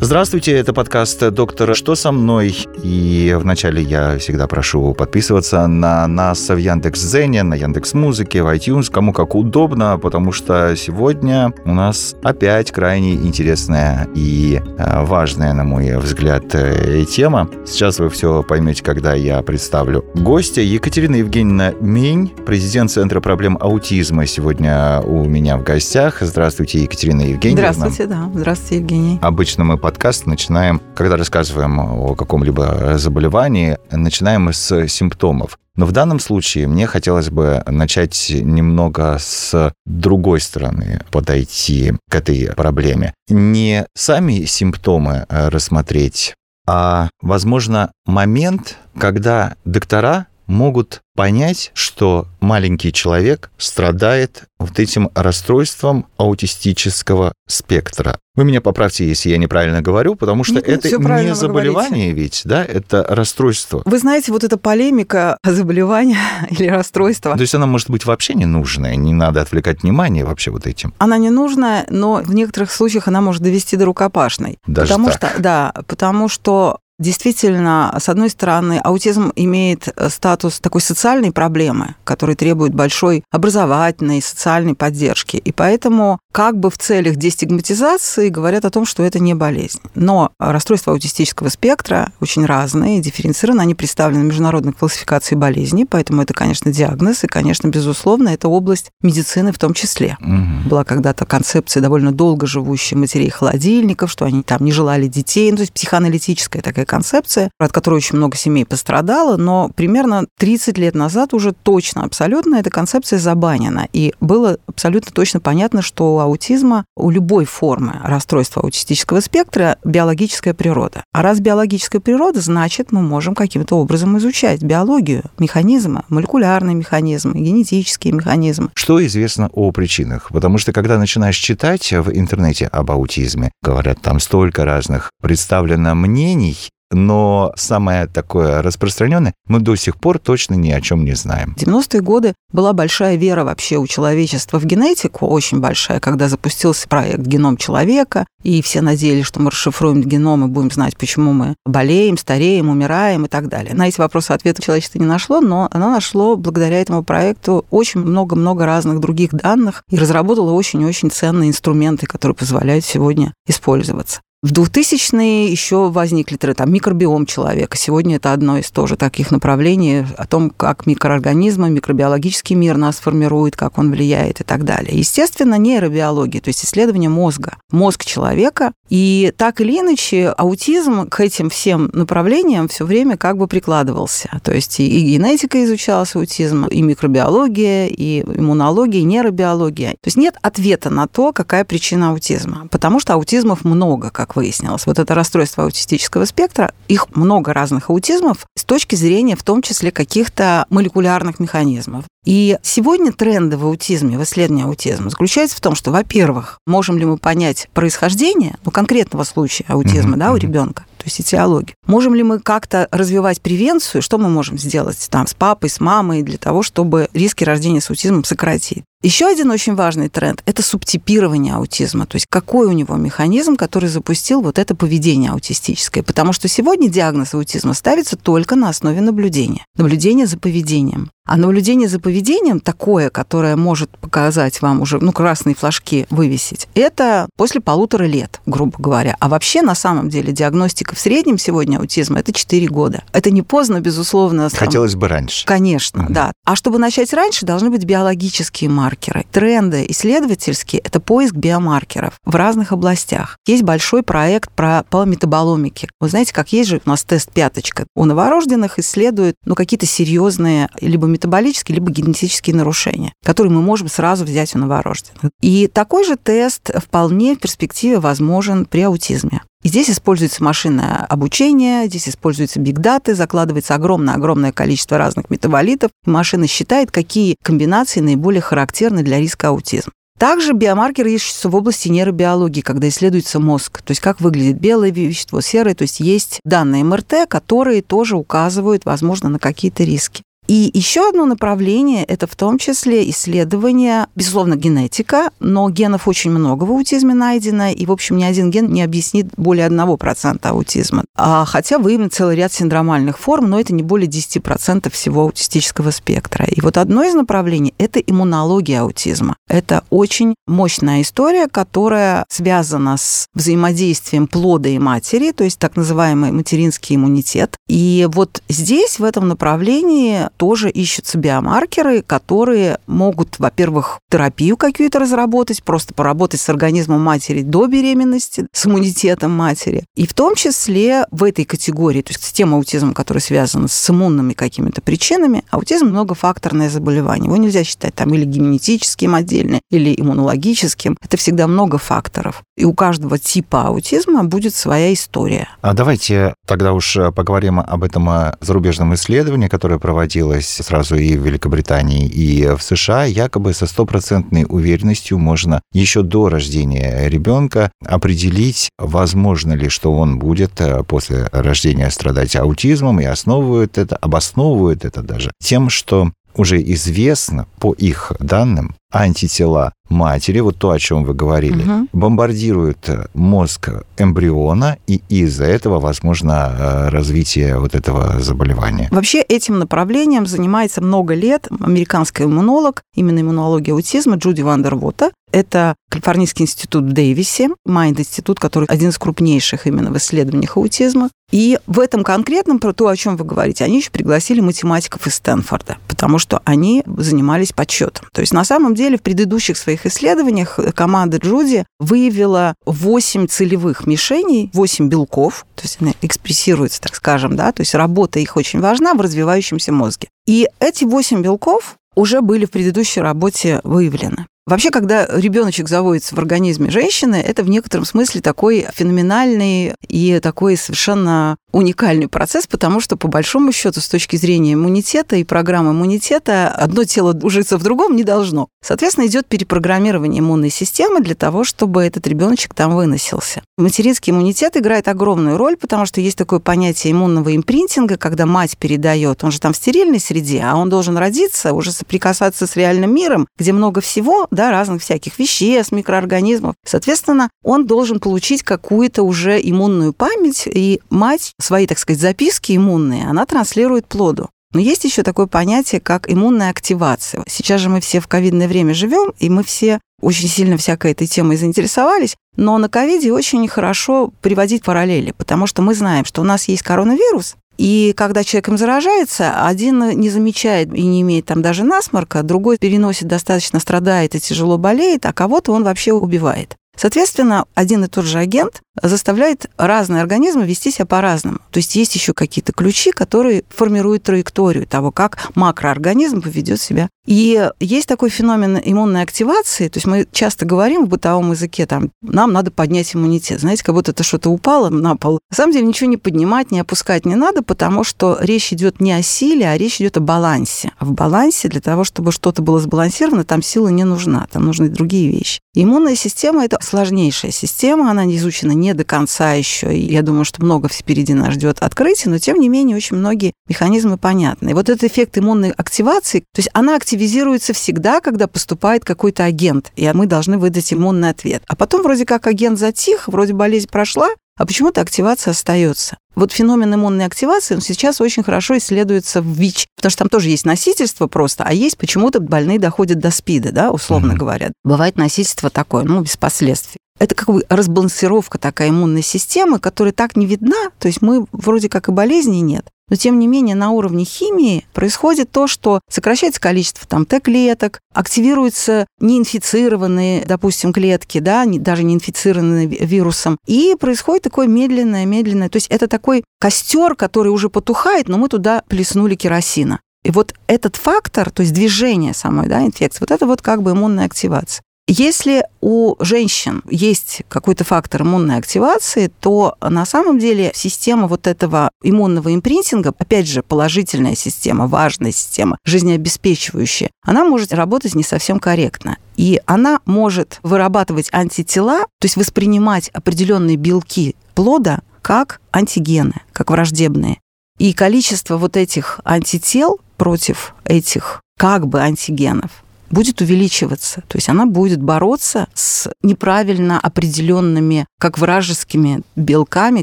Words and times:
Здравствуйте, 0.00 0.52
это 0.52 0.74
подкаст 0.74 1.30
«Доктор, 1.30 1.74
что 1.74 1.94
со 1.94 2.12
мной?» 2.12 2.66
И 2.82 3.34
вначале 3.38 3.80
я 3.80 4.18
всегда 4.18 4.46
прошу 4.48 4.92
подписываться 4.92 5.66
на 5.66 6.06
нас 6.06 6.50
в 6.50 6.56
Яндекс.Зене, 6.56 7.42
на 7.42 7.54
Яндекс.Музыке, 7.54 8.42
в 8.42 8.54
iTunes, 8.54 8.90
кому 8.90 9.12
как 9.12 9.34
удобно, 9.34 9.98
потому 9.98 10.32
что 10.32 10.74
сегодня 10.76 11.54
у 11.64 11.72
нас 11.72 12.16
опять 12.22 12.72
крайне 12.72 13.14
интересная 13.14 14.08
и 14.14 14.60
э, 14.60 15.04
важная, 15.04 15.54
на 15.54 15.64
мой 15.64 15.96
взгляд, 15.96 16.54
э, 16.54 17.04
тема. 17.04 17.48
Сейчас 17.64 17.98
вы 18.00 18.10
все 18.10 18.42
поймете, 18.42 18.82
когда 18.82 19.14
я 19.14 19.40
представлю 19.42 20.04
гостя. 20.14 20.60
Екатерина 20.60 21.16
Евгеньевна 21.16 21.72
Мень, 21.80 22.32
президент 22.44 22.90
Центра 22.90 23.20
проблем 23.20 23.56
аутизма, 23.60 24.26
сегодня 24.26 25.00
у 25.00 25.24
меня 25.24 25.56
в 25.56 25.62
гостях. 25.62 26.18
Здравствуйте, 26.20 26.80
Екатерина 26.82 27.22
Евгеньевна. 27.22 27.72
Здравствуйте, 27.72 28.06
да. 28.06 28.30
Здравствуйте, 28.34 28.76
Евгений. 28.82 29.18
Обычно 29.22 29.64
мы 29.64 29.78
подкаст 29.84 30.24
начинаем, 30.24 30.80
когда 30.94 31.18
рассказываем 31.18 31.78
о 31.78 32.14
каком-либо 32.14 32.96
заболевании, 32.96 33.76
начинаем 33.90 34.50
с 34.50 34.88
симптомов. 34.88 35.58
Но 35.76 35.84
в 35.84 35.92
данном 35.92 36.20
случае 36.20 36.68
мне 36.68 36.86
хотелось 36.86 37.28
бы 37.28 37.62
начать 37.66 38.30
немного 38.30 39.18
с 39.20 39.74
другой 39.84 40.40
стороны 40.40 41.02
подойти 41.10 41.92
к 42.08 42.14
этой 42.14 42.54
проблеме. 42.54 43.12
Не 43.28 43.84
сами 43.94 44.46
симптомы 44.46 45.26
э, 45.28 45.48
рассмотреть, 45.50 46.34
а, 46.66 47.10
возможно, 47.20 47.92
момент, 48.06 48.78
когда 48.98 49.56
доктора 49.66 50.28
могут 50.46 51.00
понять, 51.14 51.70
что 51.74 52.26
маленький 52.40 52.92
человек 52.92 53.50
страдает 53.56 54.44
вот 54.58 54.78
этим 54.78 55.10
расстройством 55.14 56.06
аутистического 56.16 57.32
спектра. 57.46 58.18
Вы 58.34 58.44
меня 58.44 58.60
поправьте, 58.60 59.06
если 59.06 59.28
я 59.28 59.38
неправильно 59.38 59.80
говорю, 59.80 60.16
потому 60.16 60.42
что 60.42 60.54
Нет, 60.54 60.68
это 60.68 60.90
не 60.90 61.34
заболевание 61.34 62.12
ведь, 62.12 62.42
да, 62.44 62.64
это 62.64 63.04
расстройство. 63.08 63.82
Вы 63.84 63.98
знаете, 63.98 64.32
вот 64.32 64.42
эта 64.42 64.56
полемика 64.56 65.38
заболевания 65.44 66.18
или 66.50 66.66
расстройства, 66.66 67.34
То 67.34 67.42
есть 67.42 67.54
она 67.54 67.66
может 67.66 67.90
быть 67.90 68.04
вообще 68.04 68.34
ненужная, 68.34 68.96
не 68.96 69.12
надо 69.12 69.40
отвлекать 69.40 69.82
внимание 69.82 70.24
вообще 70.24 70.50
вот 70.50 70.66
этим. 70.66 70.92
она 70.98 71.16
не 71.18 71.30
нужна, 71.30 71.84
но 71.90 72.16
в 72.24 72.34
некоторых 72.34 72.72
случаях 72.72 73.06
она 73.06 73.20
может 73.20 73.42
довести 73.42 73.76
до 73.76 73.84
рукопашной. 73.84 74.58
Даже 74.66 74.88
потому 74.88 75.10
так? 75.10 75.30
что, 75.30 75.42
да, 75.42 75.72
потому 75.86 76.28
что 76.28 76.78
Действительно, 76.98 77.96
с 77.98 78.08
одной 78.08 78.30
стороны, 78.30 78.80
аутизм 78.82 79.32
имеет 79.34 79.88
э, 79.88 80.08
статус 80.10 80.60
такой 80.60 80.80
социальной 80.80 81.32
проблемы, 81.32 81.96
которая 82.04 82.36
требует 82.36 82.72
большой 82.72 83.24
образовательной, 83.32 84.22
социальной 84.22 84.76
поддержки. 84.76 85.36
И 85.36 85.50
поэтому 85.50 86.20
как 86.30 86.58
бы 86.58 86.70
в 86.70 86.78
целях 86.78 87.16
дестигматизации 87.16 88.28
говорят 88.28 88.64
о 88.64 88.70
том, 88.70 88.86
что 88.86 89.02
это 89.02 89.18
не 89.18 89.34
болезнь. 89.34 89.80
Но 89.96 90.32
расстройства 90.38 90.92
аутистического 90.92 91.48
спектра 91.48 92.12
очень 92.20 92.44
разные, 92.44 93.00
дифференцированы, 93.00 93.62
они 93.62 93.74
представлены 93.74 94.22
в 94.22 94.26
международной 94.26 94.72
классификации 94.72 95.34
болезней, 95.34 95.86
поэтому 95.86 96.22
это, 96.22 96.32
конечно, 96.32 96.72
диагноз, 96.72 97.24
и, 97.24 97.26
конечно, 97.26 97.68
безусловно, 97.68 98.28
это 98.28 98.48
область 98.48 98.90
медицины 99.02 99.52
в 99.52 99.58
том 99.58 99.74
числе. 99.74 100.16
Мгм. 100.20 100.68
Была 100.68 100.84
когда-то 100.84 101.26
концепция 101.26 101.80
довольно 101.80 102.12
долго 102.12 102.46
живущей 102.46 102.96
матерей-холодильников, 102.96 104.10
что 104.10 104.24
они 104.24 104.42
там 104.42 104.64
не 104.64 104.72
желали 104.72 105.08
детей. 105.08 105.50
Ну, 105.50 105.56
то 105.56 105.62
есть 105.62 105.72
психоаналитическая 105.72 106.62
такая 106.62 106.83
концепция, 106.84 107.50
от 107.58 107.72
которой 107.72 107.96
очень 107.96 108.16
много 108.16 108.36
семей 108.36 108.64
пострадало, 108.64 109.36
но 109.36 109.70
примерно 109.74 110.26
30 110.38 110.78
лет 110.78 110.94
назад 110.94 111.34
уже 111.34 111.52
точно, 111.52 112.04
абсолютно 112.04 112.56
эта 112.56 112.70
концепция 112.70 113.18
забанена. 113.18 113.88
И 113.92 114.14
было 114.20 114.58
абсолютно 114.66 115.12
точно 115.12 115.40
понятно, 115.40 115.82
что 115.82 116.16
у 116.16 116.18
аутизма, 116.18 116.84
у 116.96 117.10
любой 117.10 117.44
формы 117.44 118.00
расстройства 118.02 118.62
аутистического 118.62 119.20
спектра 119.20 119.78
биологическая 119.84 120.54
природа. 120.54 121.04
А 121.12 121.22
раз 121.22 121.40
биологическая 121.40 122.00
природа, 122.00 122.40
значит, 122.40 122.92
мы 122.92 123.02
можем 123.02 123.34
каким-то 123.34 123.76
образом 123.76 124.18
изучать 124.18 124.62
биологию, 124.62 125.24
механизмы, 125.38 126.02
молекулярные 126.08 126.74
механизмы, 126.74 127.34
генетические 127.34 128.14
механизмы. 128.14 128.70
Что 128.74 129.04
известно 129.06 129.48
о 129.52 129.70
причинах? 129.72 130.28
Потому 130.30 130.58
что 130.58 130.72
когда 130.72 130.98
начинаешь 130.98 131.36
читать 131.36 131.92
в 131.92 132.10
интернете 132.12 132.66
об 132.66 132.90
аутизме, 132.90 133.50
говорят, 133.62 134.00
там 134.00 134.20
столько 134.20 134.64
разных 134.64 135.10
представлено 135.22 135.94
мнений, 135.94 136.56
но 136.90 137.52
самое 137.56 138.06
такое 138.06 138.62
распространенное, 138.62 139.34
мы 139.48 139.60
до 139.60 139.76
сих 139.76 139.96
пор 139.96 140.18
точно 140.18 140.54
ни 140.54 140.70
о 140.70 140.80
чем 140.80 141.04
не 141.04 141.14
знаем. 141.14 141.54
В 141.56 141.62
90-е 141.62 142.00
годы 142.00 142.34
была 142.52 142.72
большая 142.72 143.16
вера 143.16 143.44
вообще 143.44 143.76
у 143.76 143.86
человечества 143.86 144.58
в 144.58 144.64
генетику, 144.64 145.26
очень 145.26 145.60
большая, 145.60 146.00
когда 146.00 146.28
запустился 146.28 146.88
проект 146.88 147.20
«Геном 147.20 147.56
человека», 147.56 148.26
и 148.42 148.62
все 148.62 148.82
надеялись, 148.82 149.24
что 149.24 149.40
мы 149.40 149.50
расшифруем 149.50 150.02
геном 150.02 150.44
и 150.44 150.48
будем 150.48 150.70
знать, 150.70 150.96
почему 150.96 151.32
мы 151.32 151.56
болеем, 151.64 152.18
стареем, 152.18 152.68
умираем 152.68 153.24
и 153.24 153.28
так 153.28 153.48
далее. 153.48 153.74
На 153.74 153.88
эти 153.88 153.98
вопросы 153.98 154.32
ответа 154.32 154.62
человечество 154.62 154.98
не 154.98 155.06
нашло, 155.06 155.40
но 155.40 155.68
оно 155.72 155.90
нашло 155.90 156.36
благодаря 156.36 156.80
этому 156.80 157.02
проекту 157.02 157.64
очень 157.70 158.00
много-много 158.00 158.66
разных 158.66 159.00
других 159.00 159.32
данных 159.32 159.82
и 159.90 159.98
разработало 159.98 160.52
очень-очень 160.52 161.10
ценные 161.10 161.48
инструменты, 161.48 162.06
которые 162.06 162.36
позволяют 162.36 162.84
сегодня 162.84 163.32
использоваться. 163.46 164.20
В 164.44 164.52
2000-е 164.52 165.50
еще 165.50 165.88
возникли 165.88 166.36
там, 166.36 166.70
микробиом 166.70 167.24
человека. 167.24 167.78
Сегодня 167.78 168.16
это 168.16 168.34
одно 168.34 168.58
из 168.58 168.70
тоже 168.70 168.98
таких 168.98 169.30
направлений 169.30 170.04
о 170.18 170.26
том, 170.26 170.50
как 170.50 170.84
микроорганизмы, 170.84 171.70
микробиологический 171.70 172.54
мир 172.54 172.76
нас 172.76 172.96
формирует, 172.96 173.56
как 173.56 173.78
он 173.78 173.90
влияет 173.90 174.42
и 174.42 174.44
так 174.44 174.64
далее. 174.64 174.98
Естественно, 174.98 175.54
нейробиология, 175.56 176.42
то 176.42 176.48
есть 176.48 176.62
исследование 176.62 177.08
мозга, 177.08 177.56
мозг 177.70 178.04
человека. 178.04 178.72
И 178.90 179.32
так 179.38 179.62
или 179.62 179.80
иначе, 179.80 180.28
аутизм 180.28 181.08
к 181.08 181.20
этим 181.20 181.48
всем 181.48 181.88
направлениям 181.94 182.68
все 182.68 182.84
время 182.84 183.16
как 183.16 183.38
бы 183.38 183.46
прикладывался. 183.46 184.28
То 184.42 184.52
есть 184.52 184.78
и 184.78 185.00
генетика 185.00 185.64
изучалась 185.64 186.14
аутизм, 186.16 186.66
и 186.66 186.82
микробиология, 186.82 187.86
и 187.86 188.20
иммунология, 188.20 189.00
и 189.00 189.04
нейробиология. 189.04 189.92
То 189.92 190.08
есть 190.08 190.18
нет 190.18 190.36
ответа 190.42 190.90
на 190.90 191.06
то, 191.06 191.32
какая 191.32 191.64
причина 191.64 192.10
аутизма. 192.10 192.68
Потому 192.70 193.00
что 193.00 193.14
аутизмов 193.14 193.64
много, 193.64 194.10
как 194.10 194.33
выяснилось. 194.36 194.86
Вот 194.86 194.98
это 194.98 195.14
расстройство 195.14 195.64
аутистического 195.64 196.24
спектра, 196.24 196.72
их 196.88 197.14
много 197.14 197.52
разных 197.52 197.90
аутизмов 197.90 198.46
с 198.56 198.64
точки 198.64 198.94
зрения 198.94 199.36
в 199.36 199.42
том 199.42 199.62
числе 199.62 199.90
каких-то 199.90 200.66
молекулярных 200.70 201.40
механизмов. 201.40 202.04
И 202.24 202.58
сегодня 202.62 203.12
тренды 203.12 203.56
в 203.56 203.66
аутизме, 203.66 204.18
в 204.18 204.22
исследовании 204.22 204.64
аутизма 204.64 205.10
заключаются 205.10 205.56
в 205.56 205.60
том, 205.60 205.74
что, 205.74 205.90
во-первых, 205.90 206.58
можем 206.66 206.96
ли 206.98 207.04
мы 207.04 207.18
понять 207.18 207.68
происхождение, 207.74 208.56
ну, 208.64 208.70
конкретного 208.70 209.24
случая 209.24 209.64
аутизма, 209.68 210.12
Мгм, 210.12 210.18
да, 210.18 210.32
у 210.32 210.36
ребенка, 210.36 210.84
то 211.04 211.08
есть 211.08 211.20
этиологию. 211.20 211.76
Можем 211.86 212.14
ли 212.14 212.22
мы 212.22 212.38
как-то 212.38 212.88
развивать 212.90 213.42
превенцию, 213.42 214.00
что 214.00 214.16
мы 214.16 214.30
можем 214.30 214.56
сделать 214.56 215.06
там 215.10 215.26
с 215.26 215.34
папой, 215.34 215.68
с 215.68 215.78
мамой 215.78 216.22
для 216.22 216.38
того, 216.38 216.62
чтобы 216.62 217.08
риски 217.12 217.44
рождения 217.44 217.82
с 217.82 217.90
аутизмом 217.90 218.24
сократить? 218.24 218.84
Еще 219.04 219.26
один 219.26 219.50
очень 219.50 219.74
важный 219.74 220.08
тренд– 220.08 220.42
это 220.46 220.62
субтипирование 220.62 221.56
аутизма, 221.56 222.06
то 222.06 222.16
есть 222.16 222.24
какой 222.26 222.66
у 222.66 222.72
него 222.72 222.96
механизм, 222.96 223.56
который 223.56 223.90
запустил 223.90 224.40
вот 224.40 224.58
это 224.58 224.74
поведение 224.74 225.32
аутистическое. 225.32 226.02
Потому 226.02 226.32
что 226.32 226.48
сегодня 226.48 226.88
диагноз 226.88 227.34
аутизма 227.34 227.74
ставится 227.74 228.16
только 228.16 228.56
на 228.56 228.70
основе 228.70 229.02
наблюдения. 229.02 229.66
Наблюдение 229.76 230.26
за 230.26 230.38
поведением. 230.38 231.10
А 231.26 231.36
наблюдение 231.36 231.88
за 231.88 232.00
поведением 232.00 232.60
такое, 232.60 233.10
которое 233.10 233.56
может 233.56 233.90
показать 233.98 234.62
вам 234.62 234.80
уже, 234.80 234.98
ну, 234.98 235.12
красные 235.12 235.54
флажки 235.54 236.06
вывесить, 236.08 236.68
это 236.74 237.28
после 237.36 237.60
полутора 237.60 238.04
лет, 238.04 238.40
грубо 238.46 238.74
говоря. 238.78 239.16
А 239.20 239.28
вообще, 239.28 239.60
на 239.60 239.74
самом 239.74 240.08
деле, 240.08 240.32
диагностика 240.32 240.93
в 240.94 240.98
среднем 241.00 241.38
сегодня 241.38 241.78
аутизма– 241.78 242.18
это 242.20 242.32
4 242.32 242.66
года. 242.68 243.02
Это 243.12 243.30
не 243.30 243.42
поздно, 243.42 243.80
безусловно. 243.80 244.48
там, 244.48 244.58
Хотелось 244.58 244.94
бы 244.94 245.08
раньше. 245.08 245.46
Конечно, 245.46 246.04
Мгм. 246.04 246.12
да. 246.12 246.32
А 246.44 246.56
чтобы 246.56 246.78
начать 246.78 247.12
раньше, 247.12 247.44
должны 247.46 247.70
быть 247.70 247.84
биологические 247.84 248.70
маркеры. 248.70 249.24
Тренды 249.32 249.84
исследовательские– 249.88 250.80
это 250.84 251.00
поиск 251.00 251.34
биомаркеров 251.34 252.14
в 252.24 252.34
разных 252.34 252.72
областях. 252.72 253.38
Есть 253.46 253.62
большой 253.62 254.02
проект 254.02 254.50
про, 254.52 254.84
по 254.88 255.04
метаболомике. 255.04 255.88
Вы 256.00 256.08
знаете, 256.08 256.32
как 256.32 256.52
есть 256.52 256.70
же 256.70 256.80
у 256.84 256.88
нас 256.88 257.02
тест 257.04 257.30
«пяточка». 257.32 257.86
У 257.94 258.04
новорожденных 258.04 258.78
исследуют 258.78 259.36
ну, 259.44 259.54
какие-то 259.54 259.86
серьезные 259.86 260.68
либо 260.80 261.06
метаболические, 261.06 261.76
либо 261.76 261.90
генетические 261.90 262.54
нарушения, 262.56 263.12
которые 263.24 263.52
мы 263.52 263.62
можем 263.62 263.88
сразу 263.88 264.24
взять 264.24 264.54
у 264.54 264.58
новорожденных. 264.58 265.32
И 265.40 265.66
такой 265.66 266.04
же 266.04 266.16
тест 266.16 266.70
вполне 266.76 267.34
в 267.34 267.40
перспективе 267.40 267.98
возможен 267.98 268.64
при 268.66 268.82
аутизме. 268.82 269.42
И 269.64 269.68
здесь 269.68 269.88
используется 269.88 270.44
машинное 270.44 271.06
обучение, 271.08 271.86
здесь 271.86 272.08
используются 272.08 272.60
бигдаты, 272.60 273.14
закладывается 273.14 273.74
огромное-огромное 273.74 274.52
количество 274.52 274.98
разных 274.98 275.30
метаболитов. 275.30 275.90
Машина 276.04 276.46
считает, 276.46 276.90
какие 276.90 277.36
комбинации 277.42 278.00
наиболее 278.00 278.42
характерны 278.42 279.02
для 279.02 279.18
риска 279.18 279.48
аутизма. 279.48 279.92
Также 280.18 280.52
биомаркеры 280.52 281.12
ищутся 281.12 281.48
в 281.48 281.56
области 281.56 281.88
нейробиологии, 281.88 282.60
когда 282.60 282.88
исследуется 282.88 283.40
мозг, 283.40 283.82
то 283.82 283.90
есть 283.90 284.00
как 284.00 284.20
выглядит 284.20 284.60
белое 284.60 284.90
вещество, 284.90 285.40
серое, 285.40 285.74
то 285.74 285.82
есть 285.82 285.98
есть 285.98 286.40
данные 286.44 286.84
МРТ, 286.84 287.26
которые 287.28 287.82
тоже 287.82 288.16
указывают, 288.16 288.84
возможно, 288.84 289.28
на 289.28 289.38
какие-то 289.38 289.82
риски. 289.82 290.22
И 290.46 290.70
еще 290.74 291.08
одно 291.08 291.24
направление– 291.24 292.04
это 292.08 292.26
в 292.26 292.36
том 292.36 292.58
числе 292.58 293.08
исследование, 293.10 294.06
безусловно, 294.14 294.56
генетика, 294.56 295.30
но 295.40 295.70
генов 295.70 296.06
очень 296.06 296.30
много 296.30 296.64
в 296.64 296.70
аутизме 296.70 297.14
найдено, 297.14 297.68
и, 297.68 297.86
в 297.86 297.92
общем, 297.92 298.18
ни 298.18 298.24
один 298.24 298.50
ген 298.50 298.70
не 298.70 298.82
объяснит 298.82 299.26
более 299.36 299.66
1% 299.68 300.46
аутизма. 300.46 301.04
А, 301.16 301.44
хотя 301.44 301.78
выявлен 301.78 302.10
целый 302.10 302.36
ряд 302.36 302.52
синдромальных 302.52 303.18
форм, 303.18 303.48
но 303.48 303.58
это 303.58 303.72
не 303.72 303.82
более 303.82 304.08
10% 304.08 304.90
всего 304.90 305.22
аутистического 305.22 305.90
спектра. 305.90 306.44
И 306.44 306.60
вот 306.60 306.76
одно 306.76 307.04
из 307.04 307.14
направлений– 307.14 307.74
это 307.78 308.00
иммунология 308.00 308.80
аутизма. 308.80 309.36
Это 309.48 309.84
очень 309.90 310.34
мощная 310.46 311.02
история, 311.02 311.48
которая 311.48 312.24
связана 312.28 312.96
с 312.96 313.28
взаимодействием 313.34 314.26
плода 314.26 314.68
и 314.68 314.78
матери, 314.78 315.32
то 315.32 315.44
есть 315.44 315.58
так 315.58 315.76
называемый 315.76 316.32
материнский 316.32 316.96
иммунитет. 316.96 317.56
И 317.68 318.06
вот 318.12 318.42
здесь, 318.48 318.98
в 318.98 319.04
этом 319.04 319.28
направлении, 319.28 320.28
тоже 320.36 320.70
ищутся 320.70 321.18
биомаркеры, 321.18 322.02
которые 322.02 322.78
могут, 322.86 323.38
во-первых, 323.38 323.98
терапию 324.10 324.56
какую-то 324.56 324.98
разработать, 324.98 325.62
просто 325.62 325.94
поработать 325.94 326.40
с 326.40 326.48
организмом 326.48 327.00
матери 327.00 327.42
до 327.42 327.66
беременности, 327.66 328.46
с 328.52 328.66
иммунитетом 328.66 329.30
матери. 329.30 329.84
И 329.94 330.06
в 330.06 330.14
том 330.14 330.34
числе 330.34 331.06
в 331.10 331.24
этой 331.24 331.44
категории, 331.44 332.02
то 332.02 332.12
есть 332.12 332.24
с 332.24 332.32
тем 332.32 332.54
аутизмом, 332.54 332.94
который 332.94 333.18
связан 333.18 333.68
с 333.68 333.90
иммунными 333.90 334.32
какими-то 334.32 334.82
причинами, 334.82 335.44
аутизм 335.50 335.86
многофакторное 335.86 336.70
заболевание. 336.70 337.26
Его 337.26 337.36
нельзя 337.36 337.64
считать 337.64 337.94
там 337.94 338.12
или 338.14 338.24
генетическим 338.24 339.14
отдельно, 339.14 339.60
или 339.70 339.94
иммунологическим. 339.98 340.96
Это 341.02 341.16
всегда 341.16 341.46
много 341.46 341.78
факторов. 341.78 342.42
И 342.56 342.64
у 342.64 342.74
каждого 342.74 343.18
типа 343.18 343.68
аутизма 343.68 344.24
будет 344.24 344.54
своя 344.54 344.92
история. 344.92 345.48
А 345.60 345.74
давайте 345.74 346.34
тогда 346.46 346.72
уж 346.72 346.96
поговорим 347.14 347.60
об 347.60 347.84
этом 347.84 348.08
зарубежном 348.40 348.94
исследовании, 348.94 349.48
которое 349.48 349.78
проводил 349.78 350.23
проводилось 350.24 350.46
сразу 350.46 350.96
и 350.96 351.16
в 351.16 351.26
Великобритании, 351.26 352.06
и 352.06 352.46
в 352.56 352.62
США, 352.62 353.04
якобы 353.04 353.52
со 353.52 353.66
стопроцентной 353.66 354.46
уверенностью 354.48 355.18
можно 355.18 355.60
еще 355.72 356.02
до 356.02 356.28
рождения 356.28 357.08
ребенка 357.08 357.70
определить, 357.84 358.70
возможно 358.78 359.52
ли, 359.52 359.68
что 359.68 359.92
он 359.92 360.18
будет 360.18 360.60
э, 360.60 360.82
после 360.84 361.28
рождения 361.32 361.90
страдать 361.90 362.36
аутизмом, 362.36 363.00
и 363.00 363.04
основывают 363.04 363.78
это, 363.78 363.96
обосновывают 363.96 364.84
это 364.84 365.02
даже 365.02 365.30
тем, 365.42 365.70
что 365.70 366.10
уже 366.36 366.60
известно 366.62 367.46
по 367.58 367.72
их 367.72 368.12
данным, 368.18 368.74
антитела 368.94 369.72
матери, 369.88 370.40
вот 370.40 370.58
то, 370.58 370.70
о 370.70 370.78
чем 370.78 371.04
вы 371.04 371.14
говорили, 371.14 371.62
угу. 371.62 371.88
бомбардируют 371.92 372.88
мозг 373.14 373.70
эмбриона, 373.98 374.78
и 374.86 375.02
из-за 375.08 375.44
этого 375.44 375.78
возможно 375.78 376.54
э, 376.58 376.88
развитие 376.88 377.58
вот 377.58 377.74
этого 377.74 378.20
заболевания. 378.20 378.88
Вообще 378.90 379.20
этим 379.20 379.58
направлением 379.58 380.26
занимается 380.26 380.80
много 380.80 381.14
лет 381.14 381.48
американский 381.60 382.24
иммунолог, 382.24 382.82
именно 382.94 383.20
иммунология 383.20 383.74
аутизма 383.74 384.16
Джуди 384.16 384.42
Вандервота. 384.42 385.10
Это 385.32 385.74
Калифорнийский 385.90 386.44
институт 386.44 386.84
в 386.84 386.92
Дэвисе, 386.92 387.48
Майнд-институт, 387.66 388.38
который 388.38 388.66
один 388.66 388.90
из 388.90 388.98
крупнейших 388.98 389.66
именно 389.66 389.90
в 389.90 389.96
исследованиях 389.96 390.56
аутизма. 390.56 391.10
И 391.32 391.58
в 391.66 391.80
этом 391.80 392.04
конкретном, 392.04 392.60
про 392.60 392.72
то, 392.72 392.86
о 392.86 392.96
чем 392.96 393.16
вы 393.16 393.24
говорите, 393.24 393.64
они 393.64 393.78
еще 393.78 393.90
пригласили 393.90 394.40
математиков 394.40 395.04
из 395.08 395.16
Стэнфорда, 395.16 395.78
потому 395.88 396.18
что 396.20 396.40
они 396.44 396.84
занимались 396.86 397.52
подсчетом. 397.52 398.06
То 398.12 398.20
есть 398.20 398.32
на 398.32 398.44
самом 398.44 398.76
деле 398.76 398.83
в 398.96 399.02
предыдущих 399.02 399.56
своих 399.56 399.86
исследованиях 399.86 400.58
команда 400.74 401.16
Джуди 401.18 401.64
выявила 401.78 402.54
8 402.66 403.26
целевых 403.26 403.86
мишеней, 403.86 404.50
8 404.52 404.88
белков, 404.88 405.46
то 405.54 405.62
есть 405.62 405.78
они 405.80 405.94
экспрессируются, 406.02 406.80
так 406.80 406.94
скажем, 406.94 407.36
да, 407.36 407.52
то 407.52 407.62
есть 407.62 407.74
работа 407.74 408.18
их 408.20 408.36
очень 408.36 408.60
важна 408.60 408.94
в 408.94 409.00
развивающемся 409.00 409.72
мозге. 409.72 410.08
И 410.26 410.48
эти 410.60 410.84
8 410.84 411.22
белков 411.22 411.76
уже 411.94 412.20
были 412.20 412.44
в 412.44 412.50
предыдущей 412.50 413.00
работе 413.00 413.60
выявлены. 413.64 414.26
Вообще, 414.46 414.70
когда 414.70 415.06
ребеночек 415.06 415.68
заводится 415.68 416.14
в 416.14 416.18
организме 416.18 416.70
женщины, 416.70 417.16
это 417.16 417.42
в 417.42 417.48
некотором 417.48 417.86
смысле 417.86 418.20
такой 418.20 418.66
феноменальный 418.74 419.74
и 419.88 420.20
такой 420.20 420.58
совершенно 420.58 421.36
уникальный 421.54 422.08
процесс, 422.08 422.46
потому 422.46 422.80
что, 422.80 422.96
по 422.96 423.08
большому 423.08 423.52
счету, 423.52 423.80
с 423.80 423.88
точки 423.88 424.16
зрения 424.16 424.54
иммунитета 424.54 425.16
и 425.16 425.24
программы 425.24 425.70
иммунитета, 425.70 426.48
одно 426.48 426.84
тело 426.84 427.18
ужиться 427.22 427.56
в 427.58 427.62
другом 427.62 427.96
не 427.96 428.04
должно. 428.04 428.48
Соответственно, 428.62 429.06
идет 429.06 429.26
перепрограммирование 429.26 430.20
иммунной 430.20 430.50
системы 430.50 431.00
для 431.00 431.14
того, 431.14 431.44
чтобы 431.44 431.82
этот 431.82 432.06
ребеночек 432.06 432.54
там 432.54 432.74
выносился. 432.74 433.42
Материнский 433.56 434.12
иммунитет 434.12 434.56
играет 434.56 434.88
огромную 434.88 435.36
роль, 435.36 435.56
потому 435.56 435.86
что 435.86 436.00
есть 436.00 436.18
такое 436.18 436.40
понятие 436.40 436.92
иммунного 436.92 437.34
импринтинга, 437.34 437.96
когда 437.96 438.26
мать 438.26 438.58
передает, 438.58 439.22
он 439.22 439.30
же 439.30 439.40
там 439.40 439.52
в 439.52 439.56
стерильной 439.56 440.00
среде, 440.00 440.42
а 440.44 440.56
он 440.56 440.70
должен 440.70 440.96
родиться, 440.96 441.52
уже 441.52 441.72
соприкасаться 441.72 442.46
с 442.46 442.56
реальным 442.56 442.94
миром, 442.94 443.26
где 443.38 443.52
много 443.52 443.80
всего, 443.80 444.26
да, 444.30 444.50
разных 444.50 444.82
всяких 444.82 445.18
веществ, 445.18 445.72
микроорганизмов. 445.72 446.54
Соответственно, 446.66 447.30
он 447.42 447.66
должен 447.66 448.00
получить 448.00 448.42
какую-то 448.42 449.02
уже 449.02 449.40
иммунную 449.40 449.92
память, 449.92 450.44
и 450.46 450.80
мать 450.90 451.32
свои, 451.44 451.66
так 451.66 451.78
сказать, 451.78 452.00
записки 452.00 452.56
иммунные, 452.56 453.06
она 453.06 453.26
транслирует 453.26 453.86
плоду. 453.86 454.30
Но 454.52 454.60
есть 454.60 454.84
еще 454.84 455.02
такое 455.02 455.26
понятие, 455.26 455.80
как 455.80 456.10
иммунная 456.10 456.50
активация. 456.50 457.24
Сейчас 457.26 457.60
же 457.60 457.68
мы 457.68 457.80
все 457.80 458.00
в 458.00 458.06
ковидное 458.06 458.46
время 458.46 458.72
живем, 458.72 459.12
и 459.18 459.28
мы 459.28 459.42
все 459.42 459.80
очень 460.00 460.28
сильно 460.28 460.56
всякой 460.56 460.92
этой 460.92 461.06
темой 461.06 461.36
заинтересовались, 461.36 462.16
но 462.36 462.56
на 462.58 462.68
ковиде 462.68 463.12
очень 463.12 463.46
хорошо 463.48 464.12
приводить 464.20 464.62
параллели, 464.62 465.12
потому 465.12 465.46
что 465.46 465.62
мы 465.62 465.74
знаем, 465.74 466.04
что 466.04 466.20
у 466.20 466.24
нас 466.24 466.46
есть 466.46 466.62
коронавирус, 466.62 467.36
и 467.56 467.94
когда 467.96 468.24
человек 468.24 468.48
им 468.48 468.58
заражается, 468.58 469.46
один 469.46 469.90
не 469.98 470.10
замечает 470.10 470.72
и 470.74 470.82
не 470.82 471.02
имеет 471.02 471.26
там 471.26 471.40
даже 471.40 471.64
насморка, 471.64 472.22
другой 472.22 472.58
переносит 472.58 473.06
достаточно, 473.06 473.60
страдает 473.60 474.14
и 474.14 474.20
тяжело 474.20 474.58
болеет, 474.58 475.06
а 475.06 475.12
кого-то 475.12 475.52
он 475.52 475.62
вообще 475.62 475.92
убивает. 475.92 476.56
Соответственно, 476.76 477.46
один 477.54 477.84
и 477.84 477.88
тот 477.88 478.04
же 478.04 478.18
агент 478.18 478.62
заставляет 478.82 479.50
разные 479.56 480.02
организмы 480.02 480.44
вести 480.44 480.70
себя 480.70 480.86
по-разному. 480.86 481.38
То 481.50 481.58
есть 481.58 481.76
есть 481.76 481.94
еще 481.94 482.14
какие-то 482.14 482.52
ключи, 482.52 482.90
которые 482.90 483.44
формируют 483.48 484.02
траекторию 484.02 484.66
того, 484.66 484.90
как 484.90 485.30
макроорганизм 485.34 486.22
поведет 486.22 486.60
себя. 486.60 486.88
И 487.06 487.50
есть 487.60 487.86
такой 487.86 488.08
феномен 488.08 488.58
иммунной 488.64 489.02
активации. 489.02 489.68
То 489.68 489.78
есть 489.78 489.86
мы 489.86 490.06
часто 490.10 490.46
говорим 490.46 490.86
в 490.86 490.88
бытовом 490.88 491.32
языке, 491.32 491.66
там, 491.66 491.90
нам 492.02 492.32
надо 492.32 492.50
поднять 492.50 492.94
иммунитет. 492.94 493.40
Знаете, 493.40 493.62
как 493.62 493.74
будто 493.74 493.90
это 493.90 494.02
что-то 494.02 494.30
упало 494.30 494.70
на 494.70 494.96
пол. 494.96 495.18
На 495.30 495.36
самом 495.36 495.52
деле 495.52 495.66
ничего 495.66 495.90
не 495.90 495.96
поднимать, 495.96 496.50
не 496.50 496.60
опускать 496.60 497.04
не 497.04 497.14
надо, 497.14 497.42
потому 497.42 497.84
что 497.84 498.16
речь 498.20 498.52
идет 498.52 498.80
не 498.80 498.92
о 498.92 499.02
силе, 499.02 499.48
а 499.48 499.56
речь 499.56 499.80
идет 499.80 499.96
о 499.96 500.00
балансе. 500.00 500.72
А 500.78 500.84
в 500.84 500.92
балансе 500.92 501.48
для 501.48 501.60
того, 501.60 501.84
чтобы 501.84 502.12
что-то 502.12 502.42
было 502.42 502.58
сбалансировано, 502.58 503.24
там 503.24 503.42
сила 503.42 503.68
не 503.68 503.84
нужна, 503.84 504.26
там 504.30 504.44
нужны 504.44 504.68
другие 504.68 505.10
вещи. 505.10 505.40
Иммунная 505.54 505.94
система– 505.94 506.44
это 506.44 506.58
сложнейшая 506.60 507.30
система, 507.30 507.90
она 507.90 508.04
не 508.04 508.16
изучена 508.16 508.52
не 508.52 508.74
до 508.74 508.82
конца 508.84 509.34
еще, 509.34 509.72
и 509.72 509.92
я 509.92 510.02
думаю, 510.02 510.24
что 510.24 510.42
много 510.42 510.68
впереди 510.68 511.14
нас 511.14 511.34
ждет 511.34 511.58
открытий, 511.60 512.08
но 512.08 512.18
тем 512.18 512.40
не 512.40 512.48
менее 512.48 512.76
очень 512.76 512.96
многие 512.96 513.32
механизмы 513.48 513.96
понятны. 513.96 514.50
И 514.50 514.54
вот 514.54 514.68
этот 514.68 514.84
эффект 514.84 515.16
иммунной 515.16 515.50
активации, 515.50 516.20
то 516.20 516.38
есть 516.38 516.48
она 516.54 516.74
активизируется 516.94 517.52
всегда, 517.52 518.00
когда 518.00 518.28
поступает 518.28 518.84
какой-то 518.84 519.24
агент, 519.24 519.72
и 519.74 519.90
мы 519.92 520.06
должны 520.06 520.38
выдать 520.38 520.72
иммунный 520.72 521.10
ответ. 521.10 521.42
А 521.48 521.56
потом 521.56 521.82
вроде 521.82 522.06
как 522.06 522.28
агент 522.28 522.56
затих, 522.56 523.08
вроде 523.08 523.32
болезнь 523.32 523.68
прошла, 523.68 524.10
а 524.36 524.46
почему-то 524.46 524.80
активация 524.80 525.32
остается. 525.32 525.96
Вот 526.14 526.30
феномен 526.30 526.72
иммунной 526.72 527.04
активации 527.04 527.56
он 527.56 527.60
сейчас 527.60 528.00
очень 528.00 528.22
хорошо 528.22 528.56
исследуется 528.58 529.22
в 529.22 529.26
ВИЧ, 529.26 529.66
потому 529.76 529.90
что 529.90 529.98
там 529.98 530.08
тоже 530.08 530.30
есть 530.30 530.46
носительство 530.46 531.08
просто, 531.08 531.42
а 531.44 531.52
есть 531.52 531.76
почему-то 531.78 532.20
больные 532.20 532.60
доходят 532.60 533.00
до 533.00 533.10
СПИДа, 533.10 533.50
да, 533.50 533.72
условно 533.72 534.12
mm-hmm. 534.12 534.16
говоря. 534.16 534.52
Бывает 534.62 534.96
носительство 534.96 535.50
такое, 535.50 535.82
ну, 535.82 536.00
без 536.00 536.16
последствий. 536.16 536.78
Это 537.00 537.16
как 537.16 537.26
бы 537.26 537.44
разбалансировка 537.48 538.38
такая 538.38 538.70
иммунной 538.70 539.02
системы, 539.02 539.58
которая 539.58 539.92
так 539.92 540.16
не 540.16 540.26
видна, 540.26 540.70
то 540.78 540.86
есть 540.86 541.02
мы 541.02 541.26
вроде 541.32 541.68
как 541.68 541.88
и 541.88 541.92
болезни 541.92 542.36
нет, 542.36 542.66
но 542.88 542.96
тем 542.96 543.18
не 543.18 543.26
менее 543.26 543.54
на 543.54 543.70
уровне 543.70 544.04
химии 544.04 544.66
происходит 544.72 545.30
то, 545.30 545.46
что 545.46 545.80
сокращается 545.88 546.40
количество 546.40 546.86
там 546.86 547.06
Т-клеток, 547.06 547.80
активируются 547.92 548.86
неинфицированные, 549.00 550.24
допустим, 550.26 550.72
клетки, 550.72 551.20
да, 551.20 551.44
даже 551.46 551.82
не 551.84 551.94
инфицированные 551.94 552.66
вирусом, 552.66 553.38
и 553.46 553.74
происходит 553.78 554.24
такое 554.24 554.46
медленное, 554.46 555.06
медленное, 555.06 555.48
то 555.48 555.56
есть 555.56 555.68
это 555.68 555.88
такой 555.88 556.24
костер, 556.40 556.94
который 556.94 557.28
уже 557.28 557.48
потухает, 557.48 558.08
но 558.08 558.18
мы 558.18 558.28
туда 558.28 558.62
плеснули 558.68 559.14
керосина. 559.14 559.80
И 560.04 560.10
вот 560.10 560.34
этот 560.46 560.76
фактор, 560.76 561.30
то 561.30 561.42
есть 561.42 561.54
движение 561.54 562.12
самой 562.12 562.46
да, 562.46 562.64
инфекции, 562.64 563.00
вот 563.00 563.10
это 563.10 563.26
вот 563.26 563.40
как 563.40 563.62
бы 563.62 563.70
иммунная 563.70 564.04
активация. 564.04 564.62
Если 564.86 565.44
у 565.62 565.94
женщин 566.04 566.62
есть 566.68 567.22
какой-то 567.28 567.64
фактор 567.64 568.02
иммунной 568.02 568.36
активации, 568.36 569.10
то 569.20 569.56
на 569.62 569.86
самом 569.86 570.18
деле 570.18 570.52
система 570.54 571.08
вот 571.08 571.26
этого 571.26 571.70
иммунного 571.82 572.34
импринтинга, 572.34 572.92
опять 572.98 573.26
же, 573.26 573.42
положительная 573.42 574.14
система, 574.14 574.66
важная 574.66 575.10
система, 575.10 575.56
жизнеобеспечивающая, 575.64 576.90
она 577.02 577.24
может 577.24 577.54
работать 577.54 577.94
не 577.94 578.02
совсем 578.02 578.38
корректно. 578.38 578.98
И 579.16 579.40
она 579.46 579.80
может 579.86 580.38
вырабатывать 580.42 581.08
антитела, 581.12 581.80
то 581.98 582.04
есть 582.04 582.16
воспринимать 582.16 582.90
определенные 582.90 583.56
белки 583.56 584.16
плода 584.34 584.82
как 585.00 585.40
антигены, 585.50 586.20
как 586.32 586.50
враждебные. 586.50 587.20
И 587.58 587.72
количество 587.72 588.36
вот 588.36 588.58
этих 588.58 589.00
антител 589.04 589.80
против 589.96 590.54
этих 590.64 591.22
как 591.38 591.66
бы 591.68 591.80
антигенов 591.80 592.63
будет 592.90 593.20
увеличиваться. 593.20 594.02
То 594.08 594.18
есть 594.18 594.28
она 594.28 594.46
будет 594.46 594.82
бороться 594.82 595.48
с 595.54 595.90
неправильно 596.02 596.78
определенными, 596.78 597.86
как 597.98 598.18
вражескими 598.18 599.02
белками, 599.16 599.82